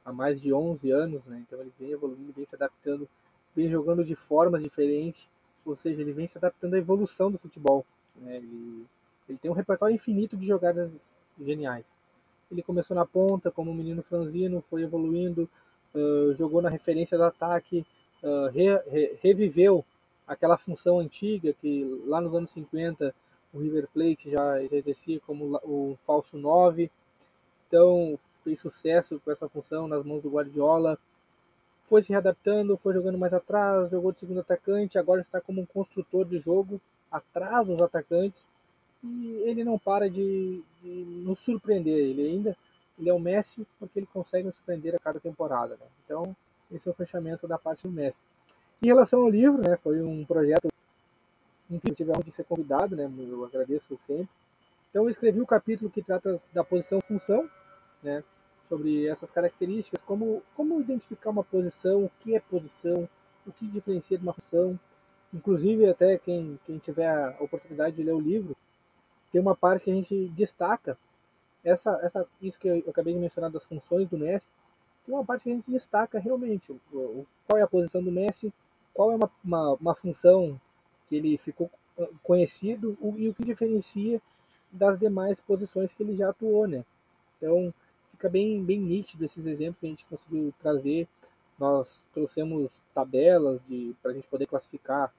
há 0.05 0.13
mais 0.13 0.41
de 0.41 0.53
11 0.53 0.91
anos, 0.91 1.25
né? 1.25 1.43
Então 1.47 1.61
ele 1.61 1.73
vem 1.79 1.91
evoluindo, 1.91 2.33
vem 2.33 2.47
se 2.47 2.55
adaptando, 2.55 3.09
vem 3.55 3.71
jogando 3.71 4.05
de 4.05 4.15
formas 4.15 4.63
diferentes, 4.63 5.29
ou 5.65 5.77
seja, 5.77 6.01
ele 6.01 6.13
vem 6.13 6.27
se 6.27 6.37
adaptando 6.37 6.75
à 6.75 6.79
evolução 6.79 7.31
do 7.31 7.39
futebol. 7.39 7.85
Né? 8.17 8.37
Ele, 8.37 8.87
ele 9.29 9.39
tem 9.39 9.51
um 9.51 9.55
repertório 9.55 9.95
infinito 9.95 10.37
de 10.37 10.47
jogadas 10.47 11.17
geniais. 11.41 11.87
Ele 12.51 12.63
começou 12.63 12.95
na 12.95 13.07
ponta 13.07 13.51
como 13.51 13.71
um 13.71 13.75
menino 13.75 14.03
franzino, 14.03 14.65
foi 14.69 14.83
evoluindo, 14.83 15.49
uh, 15.95 16.35
jogou 16.35 16.61
na 16.61 16.69
referência 16.69 17.17
do 17.17 17.25
ataque, 17.25 17.85
uh, 18.23 18.49
re, 18.51 18.77
re, 18.91 19.19
reviveu 19.23 19.85
aquela 20.27 20.57
função 20.57 20.99
antiga 20.99 21.53
que 21.55 21.85
lá 22.07 22.21
nos 22.21 22.35
anos 22.35 22.51
50 22.51 23.15
o 23.53 23.59
River 23.59 23.89
Plate 23.93 24.31
já, 24.31 24.61
já 24.67 24.77
exercia 24.77 25.21
como 25.21 25.57
o 25.63 25.97
falso 26.07 26.37
9. 26.37 26.91
Então 27.67 28.19
fez 28.43 28.61
sucesso 28.61 29.21
com 29.25 29.31
essa 29.31 29.49
função 29.49 29.87
nas 29.87 30.05
mãos 30.05 30.23
do 30.23 30.31
Guardiola. 30.31 30.99
Foi 31.85 32.03
se 32.03 32.13
readaptando, 32.13 32.77
foi 32.79 32.95
jogando 32.95 33.19
mais 33.19 33.33
atrás, 33.33 33.91
jogou 33.91 34.13
de 34.13 34.21
segundo 34.21 34.41
atacante, 34.41 34.99
agora 34.99 35.21
está 35.21 35.41
como 35.41 35.61
um 35.61 35.67
construtor 35.67 36.25
de 36.25 36.39
jogo 36.39 36.81
atrás 37.11 37.67
dos 37.67 37.81
atacantes. 37.81 38.47
E 39.03 39.43
ele 39.45 39.65
não 39.65 39.79
para 39.79 40.09
de, 40.09 40.63
de 40.83 40.89
nos 40.89 41.39
surpreender. 41.41 41.99
Ele 41.99 42.27
ainda 42.27 42.57
ele 42.99 43.11
é 43.11 43.13
o 43.13 43.19
Messi 43.19 43.67
porque 43.79 43.99
ele 43.99 44.09
consegue 44.13 44.47
nos 44.47 44.57
surpreender 44.57 44.95
a 44.95 44.99
cada 44.99 45.21
temporada. 45.21 45.75
Né? 45.75 45.87
Então 46.05 46.35
esse 46.73 46.89
é 46.89 46.91
o 46.91 46.95
fechamento 46.95 47.47
da 47.47 47.59
parte 47.59 47.83
do 47.83 47.91
Messi. 47.91 48.21
Em 48.83 48.87
relação 48.87 49.21
ao 49.21 49.29
livro, 49.29 49.63
né, 49.63 49.77
foi 49.83 50.01
um 50.03 50.25
projeto 50.25 50.69
enfim, 51.71 51.89
eu 51.89 51.95
tive 51.95 52.11
a 52.11 52.15
honra 52.15 52.25
de 52.25 52.33
ser 52.33 52.45
convidado, 52.45 52.95
né, 52.95 53.11
eu 53.19 53.45
agradeço 53.45 53.97
sempre. 53.99 54.29
Então 54.91 55.05
eu 55.05 55.09
escrevi 55.09 55.41
o 55.41 55.47
capítulo 55.47 55.91
que 55.91 56.03
trata 56.03 56.39
da 56.53 56.63
posição 56.63 57.01
função, 57.01 57.49
né, 58.03 58.23
sobre 58.69 59.07
essas 59.07 59.31
características, 59.31 60.03
como, 60.03 60.43
como 60.55 60.81
identificar 60.81 61.31
uma 61.31 61.45
posição, 61.45 62.05
o 62.05 62.11
que 62.21 62.35
é 62.35 62.41
posição, 62.41 63.09
o 63.47 63.53
que 63.53 63.67
diferencia 63.67 64.17
de 64.17 64.25
uma 64.25 64.33
função. 64.33 64.79
Inclusive, 65.33 65.89
até 65.89 66.19
quem, 66.19 66.59
quem 66.65 66.79
tiver 66.79 67.09
a 67.09 67.37
oportunidade 67.41 67.97
de 67.97 68.03
ler 68.03 68.15
o 68.15 68.21
livro, 68.21 68.57
tem 69.33 69.41
uma 69.41 69.57
parte 69.57 69.85
que 69.85 69.91
a 69.91 69.95
gente 69.95 70.29
destaca, 70.29 70.97
essa, 71.65 71.99
essa, 72.03 72.27
isso 72.41 72.59
que 72.59 72.69
eu 72.69 72.85
acabei 72.89 73.15
de 73.15 73.19
mencionar 73.19 73.51
das 73.51 73.65
funções 73.65 74.09
do 74.09 74.19
Messi, 74.19 74.49
tem 75.05 75.15
uma 75.15 75.25
parte 75.25 75.45
que 75.45 75.51
a 75.51 75.55
gente 75.55 75.71
destaca 75.71 76.19
realmente 76.19 76.71
o, 76.71 76.81
o, 76.93 77.27
qual 77.47 77.59
é 77.59 77.63
a 77.63 77.67
posição 77.67 78.03
do 78.03 78.13
Messi, 78.13 78.53
qual 78.93 79.11
é 79.11 79.17
uma, 79.17 79.31
uma, 79.45 79.73
uma 79.75 79.95
função 79.95 80.61
que 81.09 81.17
ele 81.17 81.37
ficou 81.37 81.71
ah, 81.99 82.07
conhecido 82.23 82.97
o, 83.01 83.15
e 83.19 83.29
o 83.29 83.35
que 83.35 83.45
diferencia 83.45 84.21
das 84.71 84.99
demais 84.99 85.41
posições 85.41 85.93
que 85.93 86.03
ele 86.03 86.15
já 86.15 86.31
atuou, 86.31 86.67
né? 86.67 86.85
Então, 87.37 87.73
fica 88.25 88.29
bem, 88.31 88.65
bem 88.65 88.81
nítido 88.81 89.25
esses 89.25 89.45
exemplos 89.45 89.81
que 89.81 89.87
a 89.87 89.91
gente 89.91 90.07
conseguiu 90.07 90.55
trazer. 90.59 91.07
Nós 91.59 92.07
trouxemos 92.13 92.73
tabelas 92.95 93.63
para 94.01 94.13
a 94.13 94.15
gente 94.15 94.27
poder 94.29 94.47
classificar. 94.47 95.13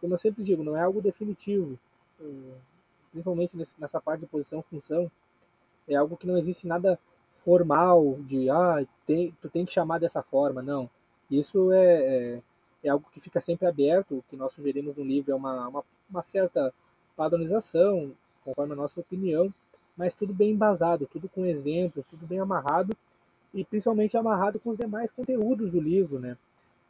Como 0.00 0.14
eu 0.14 0.18
sempre 0.18 0.44
digo, 0.44 0.62
não 0.62 0.76
é 0.76 0.82
algo 0.82 1.02
definitivo, 1.02 1.78
eh, 2.20 2.54
principalmente 3.10 3.56
nessa 3.78 4.00
parte 4.00 4.20
de 4.20 4.26
posição 4.26 4.62
função. 4.62 5.10
É 5.88 5.96
algo 5.96 6.16
que 6.16 6.26
não 6.26 6.38
existe 6.38 6.66
nada 6.66 6.98
formal 7.44 8.18
de 8.20 8.48
ah, 8.48 8.86
tem, 9.06 9.36
tu 9.40 9.50
tem 9.50 9.66
que 9.66 9.72
chamar 9.72 9.98
dessa 9.98 10.22
forma, 10.22 10.62
não. 10.62 10.88
Isso 11.30 11.72
é, 11.72 12.36
é, 12.36 12.42
é, 12.84 12.88
algo 12.88 13.08
que 13.12 13.20
fica 13.20 13.40
sempre 13.40 13.66
aberto. 13.66 14.18
O 14.18 14.24
que 14.30 14.36
nós 14.36 14.52
sugerimos 14.52 14.96
no 14.96 15.04
livro 15.04 15.32
é 15.32 15.34
uma, 15.34 15.68
uma, 15.68 15.84
uma 16.08 16.22
certa 16.22 16.72
padronização, 17.16 18.12
conforme 18.44 18.74
a 18.74 18.76
nossa 18.76 19.00
opinião, 19.00 19.52
mas 19.96 20.14
tudo 20.14 20.32
bem 20.32 20.52
embasado, 20.52 21.06
tudo 21.06 21.28
com 21.28 21.46
exemplos, 21.46 22.04
tudo 22.10 22.26
bem 22.26 22.40
amarrado 22.40 22.96
e 23.52 23.64
principalmente 23.64 24.16
amarrado 24.16 24.58
com 24.58 24.70
os 24.70 24.76
demais 24.76 25.10
conteúdos 25.10 25.70
do 25.70 25.80
livro, 25.80 26.18
né? 26.18 26.36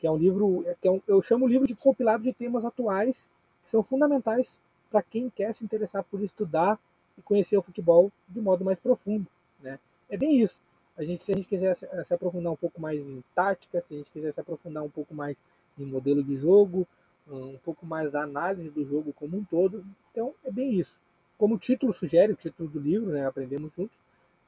Que 0.00 0.06
é 0.06 0.10
um 0.10 0.16
livro, 0.16 0.64
que 0.80 0.88
é 0.88 0.90
um, 0.90 1.00
eu 1.06 1.20
chamo 1.22 1.44
o 1.44 1.48
livro 1.48 1.66
de 1.66 1.74
compilado 1.74 2.22
de 2.22 2.32
temas 2.32 2.64
atuais 2.64 3.28
que 3.62 3.70
são 3.70 3.82
fundamentais 3.82 4.58
para 4.90 5.02
quem 5.02 5.28
quer 5.28 5.54
se 5.54 5.64
interessar 5.64 6.02
por 6.04 6.22
estudar 6.22 6.78
e 7.18 7.22
conhecer 7.22 7.56
o 7.56 7.62
futebol 7.62 8.10
de 8.28 8.40
modo 8.40 8.64
mais 8.64 8.78
profundo, 8.78 9.26
né? 9.60 9.78
É 10.08 10.16
bem 10.16 10.36
isso. 10.38 10.60
A 10.96 11.04
gente, 11.04 11.22
se 11.22 11.32
a 11.32 11.34
gente 11.34 11.48
quiser 11.48 11.74
se, 11.74 12.14
aprofundar 12.14 12.52
um 12.52 12.56
pouco 12.56 12.80
mais 12.80 13.06
em 13.08 13.22
tática, 13.34 13.80
se 13.80 13.94
a 13.94 13.96
gente 13.96 14.10
quiser 14.10 14.32
se 14.32 14.40
aprofundar 14.40 14.82
um 14.82 14.90
pouco 14.90 15.14
mais 15.14 15.36
em 15.78 15.84
modelo 15.84 16.22
de 16.22 16.36
jogo, 16.36 16.86
um 17.28 17.58
pouco 17.64 17.84
mais 17.84 18.12
da 18.12 18.22
análise 18.22 18.70
do 18.70 18.84
jogo 18.84 19.12
como 19.12 19.36
um 19.36 19.44
todo, 19.44 19.84
então 20.10 20.32
é 20.44 20.50
bem 20.50 20.74
isso 20.74 20.96
como 21.38 21.56
o 21.56 21.58
título 21.58 21.92
sugere, 21.92 22.32
o 22.32 22.36
título 22.36 22.68
do 22.68 22.80
livro, 22.80 23.10
né, 23.10 23.26
Aprendemos 23.26 23.72
Juntos, 23.76 23.96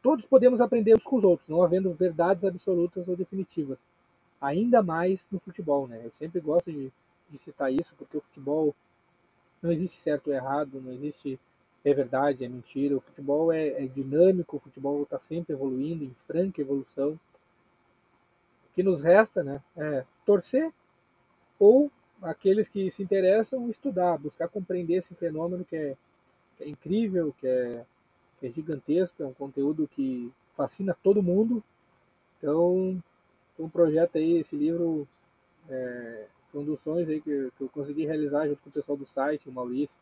todos 0.02 0.24
podemos 0.24 0.60
aprender 0.60 0.94
uns 0.94 1.04
com 1.04 1.16
os 1.16 1.24
outros, 1.24 1.48
não 1.48 1.62
havendo 1.62 1.92
verdades 1.92 2.44
absolutas 2.44 3.08
ou 3.08 3.16
definitivas. 3.16 3.78
Ainda 4.40 4.82
mais 4.82 5.26
no 5.32 5.40
futebol, 5.40 5.88
né? 5.88 6.02
Eu 6.04 6.10
sempre 6.12 6.40
gosto 6.40 6.70
de, 6.70 6.92
de 7.30 7.38
citar 7.38 7.72
isso, 7.72 7.94
porque 7.96 8.18
o 8.18 8.20
futebol 8.20 8.74
não 9.62 9.72
existe 9.72 9.96
certo 9.96 10.28
ou 10.28 10.34
errado, 10.34 10.80
não 10.80 10.92
existe 10.92 11.40
é 11.84 11.94
verdade, 11.94 12.44
é 12.44 12.48
mentira. 12.48 12.96
O 12.96 13.00
futebol 13.00 13.52
é, 13.52 13.68
é 13.68 13.86
dinâmico, 13.86 14.56
o 14.56 14.60
futebol 14.60 15.02
está 15.04 15.20
sempre 15.20 15.54
evoluindo, 15.54 16.04
em 16.04 16.14
franca 16.26 16.60
evolução. 16.60 17.12
O 17.12 18.74
que 18.74 18.82
nos 18.82 19.00
resta 19.00 19.42
né, 19.44 19.62
é 19.76 20.04
torcer 20.24 20.72
ou 21.58 21.90
aqueles 22.20 22.68
que 22.68 22.90
se 22.90 23.02
interessam 23.02 23.68
estudar, 23.70 24.18
buscar 24.18 24.48
compreender 24.48 24.96
esse 24.96 25.14
fenômeno 25.14 25.64
que 25.64 25.76
é 25.76 25.96
que 26.56 26.64
é 26.64 26.68
incrível, 26.68 27.34
que 27.38 27.46
é, 27.46 27.84
que 28.38 28.46
é 28.46 28.50
gigantesco, 28.50 29.22
é 29.22 29.26
um 29.26 29.32
conteúdo 29.32 29.88
que 29.88 30.32
fascina 30.56 30.96
todo 31.02 31.22
mundo. 31.22 31.62
Então, 32.38 33.02
um 33.58 33.68
projeto 33.68 34.16
aí, 34.18 34.38
esse 34.38 34.56
livro 34.56 35.06
é, 35.68 36.26
foi 36.50 36.60
um 36.60 36.64
dos 36.64 36.80
sonhos 36.80 37.08
aí 37.08 37.20
que, 37.20 37.50
que, 37.56 37.64
eu 37.64 37.68
consegui 37.68 38.06
realizar 38.06 38.46
junto 38.46 38.62
com 38.62 38.70
o 38.70 38.72
pessoal 38.72 38.96
do 38.96 39.06
site, 39.06 39.48
o 39.48 39.52
Maurício, 39.52 39.98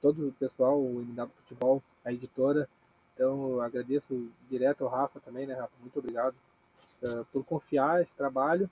todo 0.00 0.28
o 0.28 0.32
pessoal, 0.32 0.80
o 0.80 1.00
MW 1.00 1.30
Futebol, 1.36 1.82
a 2.04 2.12
editora. 2.12 2.68
Então, 3.14 3.50
eu 3.50 3.62
agradeço 3.62 4.30
direto 4.48 4.84
ao 4.84 4.90
Rafa 4.90 5.20
também, 5.20 5.46
né, 5.46 5.54
Rafa? 5.54 5.72
Muito 5.80 5.98
obrigado 5.98 6.34
uh, 7.02 7.24
por 7.32 7.44
confiar 7.44 8.00
esse 8.00 8.14
trabalho 8.14 8.70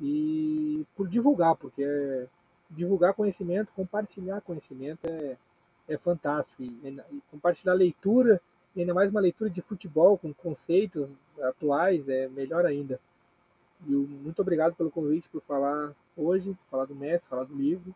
e 0.00 0.86
por 0.96 1.08
divulgar, 1.08 1.56
porque 1.56 1.82
é, 1.82 2.28
divulgar 2.70 3.14
conhecimento, 3.14 3.72
compartilhar 3.74 4.40
conhecimento 4.42 5.04
é, 5.06 5.36
é 5.88 5.96
fantástico. 5.96 6.62
E, 6.62 6.66
e 7.10 7.22
compartilhar 7.30 7.74
leitura, 7.74 8.40
e 8.76 8.80
ainda 8.80 8.94
mais 8.94 9.10
uma 9.10 9.20
leitura 9.20 9.50
de 9.50 9.62
futebol 9.62 10.18
com 10.18 10.32
conceitos 10.32 11.16
atuais, 11.42 12.08
é 12.08 12.28
melhor 12.28 12.66
ainda. 12.66 13.00
E 13.86 13.90
muito 13.90 14.40
obrigado 14.40 14.74
pelo 14.74 14.90
convite 14.90 15.28
por 15.28 15.40
falar 15.42 15.92
hoje, 16.16 16.56
falar 16.70 16.84
do 16.84 16.94
Messi, 16.94 17.26
falar 17.28 17.44
do 17.44 17.54
livro. 17.54 17.94